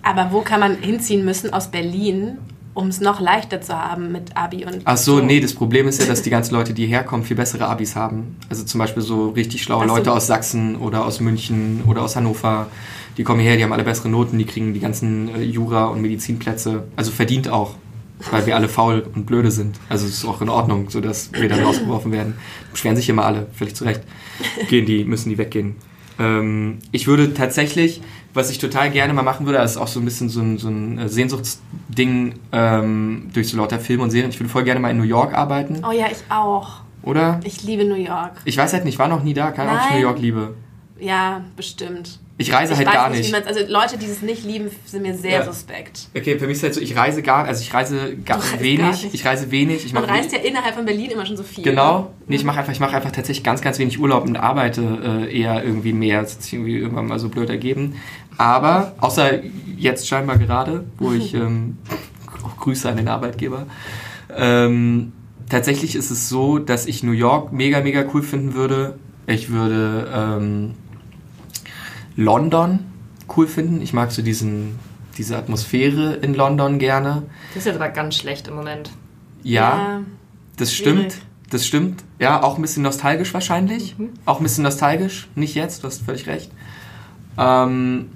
Aber 0.08 0.32
wo 0.32 0.42
kann 0.42 0.60
man 0.60 0.78
hinziehen 0.78 1.26
müssen 1.26 1.52
aus 1.52 1.70
Berlin, 1.70 2.38
um 2.74 2.88
es 2.88 3.02
noch 3.02 3.20
leichter 3.20 3.60
zu 3.62 3.74
haben 3.74 4.12
mit 4.12 4.38
Abi 4.38 4.66
und. 4.66 4.82
Ach 4.86 4.98
so, 4.98 5.18
so, 5.18 5.24
nee, 5.24 5.40
das 5.40 5.54
Problem 5.54 5.88
ist 5.88 6.00
ja, 6.00 6.08
dass 6.08 6.22
die 6.22 6.30
ganzen 6.30 6.54
Leute, 6.54 6.74
die 6.74 6.86
herkommen, 6.86 7.26
viel 7.26 7.36
bessere 7.36 7.68
Abis 7.68 7.96
haben. 7.96 8.38
Also 8.50 8.64
zum 8.64 8.80
Beispiel 8.80 9.04
so 9.04 9.30
richtig 9.30 9.64
schlaue 9.64 9.88
so. 9.88 9.96
Leute 9.96 10.12
aus 10.12 10.28
Sachsen 10.28 10.76
oder 10.76 11.06
aus 11.06 11.20
München 11.20 11.84
oder 11.88 12.04
aus 12.04 12.16
Hannover 12.16 12.68
die 13.18 13.24
kommen 13.24 13.40
hierher, 13.40 13.58
die 13.58 13.64
haben 13.64 13.74
alle 13.74 13.84
bessere 13.84 14.10
Noten, 14.10 14.38
die 14.38 14.46
kriegen 14.46 14.74
die 14.74 14.80
ganzen 14.80 15.34
äh, 15.34 15.42
Jura- 15.42 15.88
und 15.88 16.02
Medizinplätze. 16.02 16.84
Also 16.96 17.12
verdient 17.12 17.50
auch, 17.50 17.74
weil 18.32 18.46
wir 18.46 18.56
alle 18.56 18.70
faul 18.70 19.08
und 19.16 19.26
blöde 19.26 19.50
sind. 19.50 19.76
Also 19.90 20.06
es 20.06 20.20
ist 20.20 20.26
auch 20.26 20.42
in 20.42 20.50
Ordnung, 20.50 20.90
so 20.90 21.02
dass 21.02 21.32
wir 21.34 21.50
dann 21.50 21.64
rausgeworfen 21.64 22.12
werden. 22.12 22.36
Beschweren 22.72 22.96
sich 22.96 23.10
immer 23.10 23.26
alle, 23.26 23.48
völlig 23.54 23.76
zu 23.76 23.86
Recht. 23.86 24.02
Gehen 24.70 24.86
die, 24.86 25.04
müssen 25.04 25.30
die 25.30 25.40
weggehen. 25.40 25.76
Ähm, 26.20 26.78
ich 26.92 27.08
würde 27.08 27.34
tatsächlich, 27.34 28.02
was 28.38 28.50
ich 28.50 28.60
total 28.60 28.91
gerne 28.91 29.13
mal 29.13 29.24
machen 29.24 29.46
würde, 29.46 29.60
ist 29.60 29.77
auch 29.77 29.88
so 29.88 30.00
ein 30.00 30.06
bisschen 30.06 30.29
so 30.29 30.39
ein, 30.39 30.58
so 30.58 30.70
ein 30.70 31.00
äh, 31.00 31.10
Sehnsuchtsding 31.10 32.36
ähm, 32.51 33.29
durch 33.34 33.50
so 33.50 33.58
lauter 33.58 33.79
Filme 33.79 34.03
und 34.03 34.12
Serien. 34.12 34.29
Ich 34.29 34.39
würde 34.39 34.50
voll 34.50 34.63
gerne 34.63 34.79
mal 34.79 34.91
in 34.91 34.98
New 34.98 35.03
York 35.03 35.34
arbeiten. 35.34 35.82
Oh 35.86 35.91
ja, 35.91 36.06
ich 36.10 36.24
auch. 36.29 36.82
Oder? 37.01 37.39
Ich 37.44 37.63
liebe 37.63 37.84
New 37.84 37.96
York. 37.96 38.34
Ich 38.46 38.58
weiß 38.58 38.74
halt 38.74 38.86
nicht, 38.86 38.94
ich 38.94 39.00
war 39.00 39.08
noch 39.08 39.24
nie 39.24 39.34
da, 39.34 39.51
keine 39.51 39.72
Ahnung, 39.72 39.82
ob 39.82 39.89
ich 39.89 39.96
New 39.96 40.01
York 40.01 40.20
liebe. 40.20 40.53
Ja, 41.00 41.44
bestimmt. 41.56 42.20
Ich 42.39 42.53
reise 42.53 42.74
ich 42.74 42.77
halt 42.77 42.91
gar 42.91 43.10
nicht. 43.10 43.34
nicht. 43.34 43.48
also 43.48 43.62
Leute, 43.67 43.98
die 43.98 44.06
es 44.06 44.22
nicht 44.22 44.46
lieben, 44.46 44.70
sind 44.86 45.01
mir 45.01 45.15
sehr 45.15 45.39
ja. 45.39 45.44
suspekt. 45.44 46.08
Okay, 46.15 46.38
für 46.38 46.46
mich 46.46 46.58
ist 46.58 46.63
halt 46.63 46.75
so, 46.75 46.82
ich 46.82 46.96
reise 46.96 47.24
gar, 47.24 47.46
also 47.46 47.63
ich 47.63 47.74
reise 47.74 48.15
gar 48.17 48.39
wenig. 48.60 48.79
Gar 48.79 49.13
ich 49.13 49.25
reise 49.25 49.50
wenig. 49.50 49.86
Ich 49.86 49.94
Man 49.94 50.03
reist 50.03 50.32
ja 50.32 50.39
innerhalb 50.39 50.75
von 50.75 50.86
Berlin 50.86 51.10
immer 51.10 51.25
schon 51.25 51.36
so 51.36 51.41
viel. 51.41 51.63
Genau. 51.63 52.00
Ne? 52.00 52.08
Nee, 52.27 52.36
ich 52.36 52.44
mache 52.44 52.60
einfach, 52.60 52.72
ich 52.72 52.79
mache 52.79 52.96
einfach 52.96 53.12
tatsächlich 53.12 53.44
ganz, 53.44 53.62
ganz 53.62 53.79
wenig 53.79 54.00
Urlaub 54.00 54.24
und 54.25 54.38
arbeite 54.38 55.27
äh, 55.27 55.39
eher 55.39 55.63
irgendwie 55.63 55.94
mehr. 55.94 56.22
Das 56.22 56.36
hat 56.36 56.44
sich 56.44 56.53
irgendwie 56.53 56.77
irgendwann 56.77 57.08
mal 57.08 57.17
so 57.17 57.29
blöd 57.29 57.50
ergeben. 57.50 57.96
Aber, 58.38 58.94
außer 59.00 59.39
jetzt 59.75 60.08
scheinbar 60.08 60.38
gerade, 60.38 60.86
wo 61.00 61.13
ich 61.13 61.34
ähm, 61.34 61.79
auch 62.44 62.56
Grüße 62.58 62.88
an 62.88 62.98
den 62.98 63.08
Arbeitgeber. 63.08 63.65
Ähm, 64.36 65.12
tatsächlich 65.50 65.96
ist 65.96 66.12
es 66.12 66.29
so, 66.29 66.60
dass 66.60 66.86
ich 66.86 67.01
New 67.01 67.13
York 67.13 67.51
mega, 67.51 67.82
mega 67.82 68.06
cool 68.13 68.22
finden 68.22 68.53
würde. 68.53 69.00
Ich 69.25 69.50
würde 69.50 70.08
ähm, 70.13 70.75
London 72.18 72.80
cool 73.36 73.48
finden. 73.48 73.82
Ich 73.82 73.94
mag 73.94 74.12
so 74.12 74.22
diesen, 74.22 74.78
diese 75.18 75.38
Atmosphäre 75.38 76.16
in 76.16 76.34
London 76.34 76.80
gerne. 76.80 77.24
Das 77.54 77.60
ist 77.60 77.66
jetzt 77.66 77.76
aber 77.76 77.90
ganz 77.90 78.16
schlecht 78.16 78.50
im 78.50 78.56
Moment. 78.56 78.92
Ja, 79.44 79.62
ja 79.62 80.02
das 80.58 80.74
stimmt. 80.74 81.20
Das 81.50 81.66
stimmt. 81.66 82.04
Ja, 82.20 82.44
auch 82.44 82.58
ein 82.58 82.62
bisschen 82.62 82.84
nostalgisch 82.84 83.34
wahrscheinlich. 83.34 83.98
Mhm. 83.98 84.10
Auch 84.26 84.42
ein 84.42 84.44
bisschen 84.44 84.66
nostalgisch. 84.66 85.30
Nicht 85.36 85.56
jetzt, 85.56 85.84
du 85.84 85.88
hast 85.88 86.04
völlig 86.04 86.28
recht. 86.28 86.52
Ähm, 87.38 88.10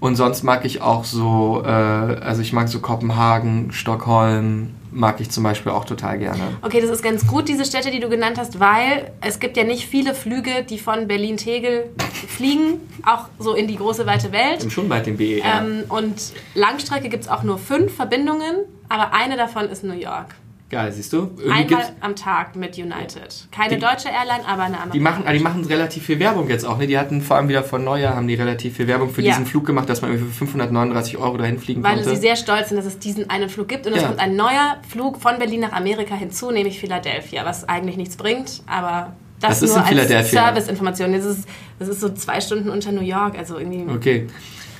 und 0.00 0.16
sonst 0.16 0.42
mag 0.42 0.64
ich 0.64 0.80
auch 0.82 1.04
so, 1.04 1.62
äh, 1.64 1.68
also 1.68 2.42
ich 2.42 2.52
mag 2.52 2.68
so 2.68 2.80
Kopenhagen, 2.80 3.70
Stockholm, 3.70 4.70
mag 4.92 5.20
ich 5.20 5.30
zum 5.30 5.42
Beispiel 5.42 5.72
auch 5.72 5.84
total 5.84 6.18
gerne. 6.18 6.42
Okay, 6.62 6.80
das 6.80 6.90
ist 6.90 7.02
ganz 7.02 7.26
gut, 7.26 7.48
diese 7.48 7.64
Städte, 7.64 7.90
die 7.90 8.00
du 8.00 8.08
genannt 8.08 8.38
hast, 8.38 8.60
weil 8.60 9.10
es 9.20 9.40
gibt 9.40 9.56
ja 9.56 9.64
nicht 9.64 9.86
viele 9.86 10.14
Flüge, 10.14 10.64
die 10.68 10.78
von 10.78 11.08
Berlin-Tegel 11.08 11.90
fliegen 12.28 12.80
auch 13.04 13.26
so 13.38 13.54
in 13.54 13.66
die 13.66 13.76
große 13.76 14.06
weite 14.06 14.32
Welt. 14.32 14.62
Und 14.62 14.72
schon 14.72 14.88
bald 14.88 15.06
den 15.06 15.16
BER. 15.16 15.42
Ähm, 15.44 15.84
und 15.88 16.32
Langstrecke 16.54 17.08
gibt 17.08 17.24
es 17.24 17.28
auch 17.28 17.42
nur 17.42 17.58
fünf 17.58 17.94
Verbindungen, 17.94 18.56
aber 18.88 19.12
eine 19.12 19.36
davon 19.36 19.68
ist 19.68 19.82
New 19.82 19.94
York. 19.94 20.34
Geil, 20.72 20.90
siehst 20.90 21.12
du? 21.12 21.30
Irgendwie 21.36 21.50
Einmal 21.50 21.84
am 22.00 22.16
Tag 22.16 22.56
mit 22.56 22.78
United. 22.78 23.46
Keine 23.50 23.74
die, 23.74 23.78
deutsche 23.78 24.08
Airline, 24.08 24.48
aber 24.48 24.62
eine 24.62 24.78
andere. 24.78 24.92
Die 24.92 25.00
machen, 25.00 25.24
die 25.30 25.38
machen 25.38 25.66
relativ 25.66 26.06
viel 26.06 26.18
Werbung 26.18 26.48
jetzt 26.48 26.64
auch. 26.64 26.78
Ne? 26.78 26.86
Die 26.86 26.96
hatten 26.96 27.20
vor 27.20 27.36
allem 27.36 27.50
wieder 27.50 27.62
von 27.62 27.84
Neujahr 27.84 28.16
haben 28.16 28.26
die 28.26 28.36
relativ 28.36 28.78
viel 28.78 28.86
Werbung 28.86 29.10
für 29.10 29.20
ja. 29.20 29.32
diesen 29.32 29.44
Flug 29.44 29.66
gemacht, 29.66 29.90
dass 29.90 30.00
man 30.00 30.16
für 30.16 30.24
539 30.24 31.18
Euro 31.18 31.36
dahin 31.36 31.58
fliegen 31.58 31.82
Weil 31.82 31.96
konnte. 31.96 32.08
Weil 32.08 32.16
sie 32.16 32.22
sehr 32.22 32.36
stolz 32.36 32.70
sind, 32.70 32.78
dass 32.78 32.86
es 32.86 32.98
diesen 32.98 33.28
einen 33.28 33.50
Flug 33.50 33.68
gibt. 33.68 33.86
Und 33.86 33.92
es 33.92 34.02
kommt 34.02 34.18
ein 34.18 34.34
neuer 34.34 34.78
Flug 34.88 35.20
von 35.20 35.38
Berlin 35.38 35.60
nach 35.60 35.72
Amerika 35.72 36.14
hinzu, 36.14 36.50
nämlich 36.50 36.80
Philadelphia, 36.80 37.44
was 37.44 37.68
eigentlich 37.68 37.98
nichts 37.98 38.16
bringt, 38.16 38.62
aber 38.66 39.12
das, 39.40 39.60
das 39.60 39.70
ist 39.70 39.76
nur 39.76 39.84
als 39.84 40.30
Serviceinformation. 40.30 41.12
Das 41.12 41.24
ist, 41.26 41.46
das 41.78 41.88
ist 41.88 42.00
so 42.00 42.08
zwei 42.14 42.40
Stunden 42.40 42.70
unter 42.70 42.92
New 42.92 43.02
York, 43.02 43.36
also 43.36 43.58
irgendwie. 43.58 43.84
Okay. 43.92 44.28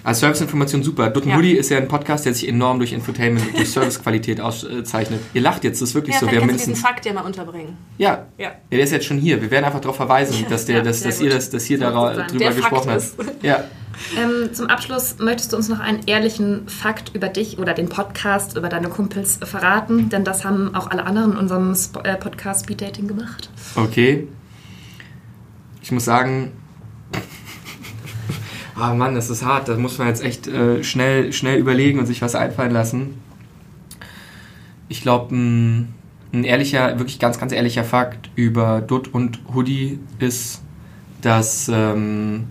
Als 0.04 0.18
Serviceinformation 0.18 0.82
super. 0.82 1.10
Dutten 1.10 1.30
ja. 1.30 1.36
Hoodie 1.36 1.52
ist 1.52 1.70
ja 1.70 1.78
ein 1.78 1.86
Podcast, 1.86 2.26
der 2.26 2.34
sich 2.34 2.48
enorm 2.48 2.78
durch 2.78 2.92
Infotainment 2.92 3.46
und 3.46 3.56
durch 3.56 3.70
Servicequalität 3.72 4.40
auszeichnet. 4.40 5.20
Ihr 5.32 5.42
lacht 5.42 5.62
jetzt, 5.62 5.80
das 5.80 5.90
ist 5.90 5.94
wirklich 5.94 6.14
ja, 6.14 6.20
so. 6.20 6.30
Wir 6.30 6.40
haben 6.40 6.46
mindestens 6.46 6.74
diesen 6.74 6.86
Fakt 6.86 7.06
ja 7.06 7.12
mal 7.12 7.22
unterbringen. 7.22 7.76
Ja. 7.98 8.26
ja. 8.36 8.52
Der 8.70 8.80
ist 8.80 8.90
jetzt 8.90 9.06
schon 9.06 9.18
hier. 9.18 9.40
Wir 9.40 9.50
werden 9.50 9.64
einfach 9.64 9.80
darauf 9.80 9.96
verweisen, 9.96 10.44
dass, 10.48 10.64
der, 10.64 10.82
dass, 10.82 11.02
dass 11.02 11.20
ihr 11.20 11.30
das, 11.30 11.50
dass 11.50 11.64
hier 11.64 11.78
darüber 11.78 12.26
gesprochen 12.52 12.90
habt. 12.90 13.02
Ja. 13.42 13.64
Ähm, 14.16 14.52
zum 14.52 14.68
Abschluss 14.68 15.16
möchtest 15.18 15.52
du 15.52 15.56
uns 15.56 15.68
noch 15.68 15.80
einen 15.80 16.00
ehrlichen 16.06 16.68
Fakt 16.68 17.14
über 17.14 17.28
dich 17.28 17.58
oder 17.58 17.74
den 17.74 17.88
Podcast, 17.88 18.56
über 18.56 18.68
deine 18.68 18.88
Kumpels 18.88 19.38
verraten? 19.42 20.08
Denn 20.08 20.24
das 20.24 20.44
haben 20.44 20.74
auch 20.74 20.90
alle 20.90 21.04
anderen 21.04 21.32
in 21.32 21.38
unserem 21.38 21.74
äh, 22.02 22.16
Podcast 22.16 22.64
Speed 22.64 22.80
Dating 22.80 23.06
gemacht. 23.06 23.50
Okay. 23.76 24.28
Ich 25.82 25.92
muss 25.92 26.04
sagen, 26.04 26.52
Ah 28.82 28.94
Mann, 28.94 29.14
das 29.14 29.30
ist 29.30 29.44
hart. 29.44 29.68
Da 29.68 29.76
muss 29.76 29.98
man 29.98 30.08
jetzt 30.08 30.24
echt 30.24 30.48
äh, 30.48 30.82
schnell, 30.82 31.32
schnell 31.32 31.56
überlegen 31.60 32.00
und 32.00 32.06
sich 32.06 32.20
was 32.20 32.34
einfallen 32.34 32.72
lassen. 32.72 33.14
Ich 34.88 35.02
glaube, 35.02 35.36
ein, 35.36 35.94
ein 36.32 36.42
ehrlicher, 36.42 36.98
wirklich 36.98 37.20
ganz, 37.20 37.38
ganz 37.38 37.52
ehrlicher 37.52 37.84
Fakt 37.84 38.30
über 38.34 38.80
Dutt 38.80 39.14
und 39.14 39.38
Hoodie 39.54 40.00
ist, 40.18 40.62
dass 41.20 41.70
ähm, 41.72 42.48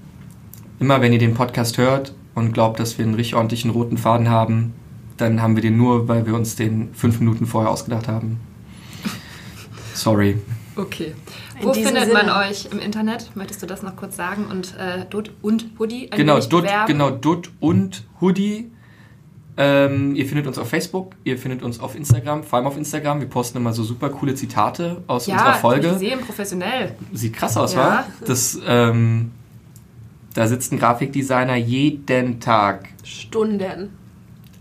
immer 0.79 1.01
wenn 1.01 1.11
ihr 1.11 1.19
den 1.19 1.33
Podcast 1.33 1.77
hört 1.77 2.15
und 2.33 2.53
glaubt, 2.53 2.79
dass 2.79 2.97
wir 2.97 3.03
einen 3.03 3.15
richtig 3.15 3.35
ordentlichen 3.35 3.69
roten 3.69 3.97
Faden 3.97 4.29
haben, 4.29 4.73
dann 5.17 5.41
haben 5.41 5.57
wir 5.57 5.61
den 5.61 5.75
nur, 5.75 6.07
weil 6.07 6.25
wir 6.25 6.33
uns 6.33 6.55
den 6.55 6.93
fünf 6.93 7.19
Minuten 7.19 7.45
vorher 7.45 7.69
ausgedacht 7.69 8.07
haben. 8.07 8.39
Sorry. 9.93 10.37
Okay. 10.75 11.13
Wo 11.61 11.73
findet 11.73 12.05
Sinne. 12.05 12.13
man 12.13 12.29
euch 12.29 12.67
im 12.71 12.79
Internet? 12.79 13.35
Möchtest 13.35 13.61
du 13.61 13.67
das 13.67 13.83
noch 13.83 13.95
kurz 13.95 14.15
sagen? 14.15 14.45
Und 14.49 14.75
äh, 14.77 15.05
Dut 15.09 15.31
und 15.41 15.65
Hoodie? 15.79 16.09
Genau, 16.09 16.39
Dut, 16.39 16.65
genau, 16.87 17.11
Dut 17.11 17.51
und 17.59 18.03
Hoodie. 18.21 18.71
Ähm, 19.57 20.15
ihr 20.15 20.25
findet 20.25 20.47
uns 20.47 20.57
auf 20.57 20.69
Facebook, 20.69 21.13
ihr 21.25 21.37
findet 21.37 21.61
uns 21.61 21.79
auf 21.79 21.95
Instagram, 21.95 22.43
vor 22.43 22.57
allem 22.57 22.67
auf 22.67 22.77
Instagram. 22.77 23.19
Wir 23.19 23.27
posten 23.27 23.57
immer 23.57 23.73
so 23.73 23.83
super 23.83 24.09
coole 24.09 24.33
Zitate 24.33 25.03
aus 25.07 25.27
ja, 25.27 25.35
unserer 25.35 25.53
Folge. 25.55 25.87
Ja, 25.87 25.97
sehen 25.97 26.19
professionell. 26.21 26.95
Sieht 27.11 27.33
krass 27.33 27.57
aus, 27.57 27.73
ja. 27.73 27.79
wa? 27.79 28.05
Das, 28.25 28.57
ähm, 28.65 29.31
da 30.33 30.47
sitzt 30.47 30.71
ein 30.71 30.79
Grafikdesigner 30.79 31.57
jeden 31.57 32.39
Tag. 32.39 32.87
Stunden. 33.03 33.89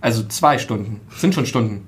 Also 0.00 0.25
zwei 0.25 0.59
Stunden. 0.59 1.00
sind 1.17 1.35
schon 1.35 1.47
Stunden. 1.47 1.87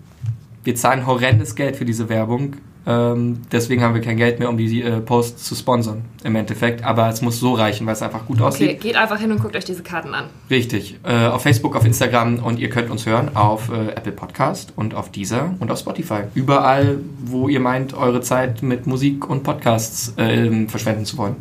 Wir 0.62 0.76
zahlen 0.76 1.07
horrendes 1.07 1.57
Geld 1.57 1.76
für 1.76 1.85
diese 1.85 2.09
Werbung. 2.09 2.57
Ähm, 2.84 3.42
deswegen 3.52 3.82
haben 3.82 3.94
wir 3.94 4.00
kein 4.00 4.16
Geld 4.16 4.38
mehr, 4.38 4.48
um 4.48 4.56
die 4.56 4.82
äh, 4.82 5.00
Posts 5.00 5.44
zu 5.44 5.54
sponsern, 5.54 6.04
im 6.24 6.34
Endeffekt. 6.34 6.84
Aber 6.84 7.08
es 7.08 7.22
muss 7.22 7.38
so 7.38 7.54
reichen, 7.54 7.86
weil 7.86 7.94
es 7.94 8.02
einfach 8.02 8.26
gut 8.26 8.40
aussieht. 8.40 8.70
Okay, 8.70 8.78
geht 8.78 8.96
einfach 8.96 9.18
hin 9.18 9.30
und 9.30 9.40
guckt 9.40 9.54
euch 9.54 9.64
diese 9.64 9.82
Karten 9.82 10.14
an. 10.14 10.24
Richtig. 10.50 10.98
Äh, 11.04 11.26
auf 11.26 11.42
Facebook, 11.42 11.76
auf 11.76 11.84
Instagram 11.84 12.40
und 12.40 12.58
ihr 12.58 12.71
könnt 12.71 12.90
uns 12.90 13.06
hören 13.06 13.36
auf 13.36 13.71
äh, 13.71 13.90
Apple 13.90 14.12
Podcast 14.12 14.73
und 14.76 14.95
auf 14.95 15.10
Deezer 15.10 15.54
und 15.60 15.71
auf 15.71 15.78
Spotify. 15.78 16.23
Überall, 16.34 16.99
wo 17.25 17.49
ihr 17.49 17.60
meint, 17.60 17.95
eure 17.95 18.21
Zeit 18.21 18.62
mit 18.62 18.86
Musik 18.86 19.28
und 19.28 19.45
Podcasts 19.45 20.14
ähm, 20.18 20.68
verschwenden 20.68 21.04
zu 21.04 21.18
wollen. 21.18 21.36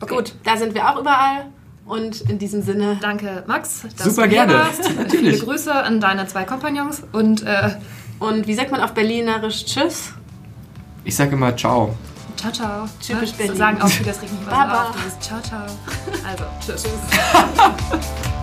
Okay. 0.00 0.14
Gut, 0.14 0.34
da 0.44 0.56
sind 0.56 0.74
wir 0.74 0.88
auch 0.88 1.00
überall. 1.00 1.46
Und 1.86 2.20
in 2.30 2.38
diesem 2.38 2.62
Sinne. 2.62 2.98
Danke, 3.00 3.42
Max. 3.48 3.82
Super 3.96 4.28
gerne. 4.28 4.52
Natürlich. 4.96 5.10
Viele 5.10 5.38
Grüße 5.38 5.74
an 5.74 6.00
deine 6.00 6.26
zwei 6.28 6.44
Kompagnons 6.44 7.02
und. 7.12 7.42
Äh, 7.42 7.70
und 8.20 8.46
wie 8.46 8.52
sagt 8.52 8.70
man 8.70 8.82
auf 8.82 8.92
Berlinerisch 8.92 9.64
Tschüss? 9.64 10.12
Ich 11.04 11.16
sage 11.16 11.32
immer 11.32 11.56
Ciao. 11.56 11.96
Ciao, 12.36 12.52
ciao. 12.52 12.88
Typisch 13.06 13.32
Berlin. 13.32 13.52
So 13.52 13.58
sagen 13.58 13.82
auch 13.82 13.88
viele, 13.88 14.10
das 14.10 14.22
regt 14.22 14.32
mich 14.32 14.46
mal 14.46 14.92
Ciao, 15.20 15.40
ciao. 15.42 15.66
Also, 16.26 16.44
tschüss. 16.64 16.82
tschüss. 16.82 18.30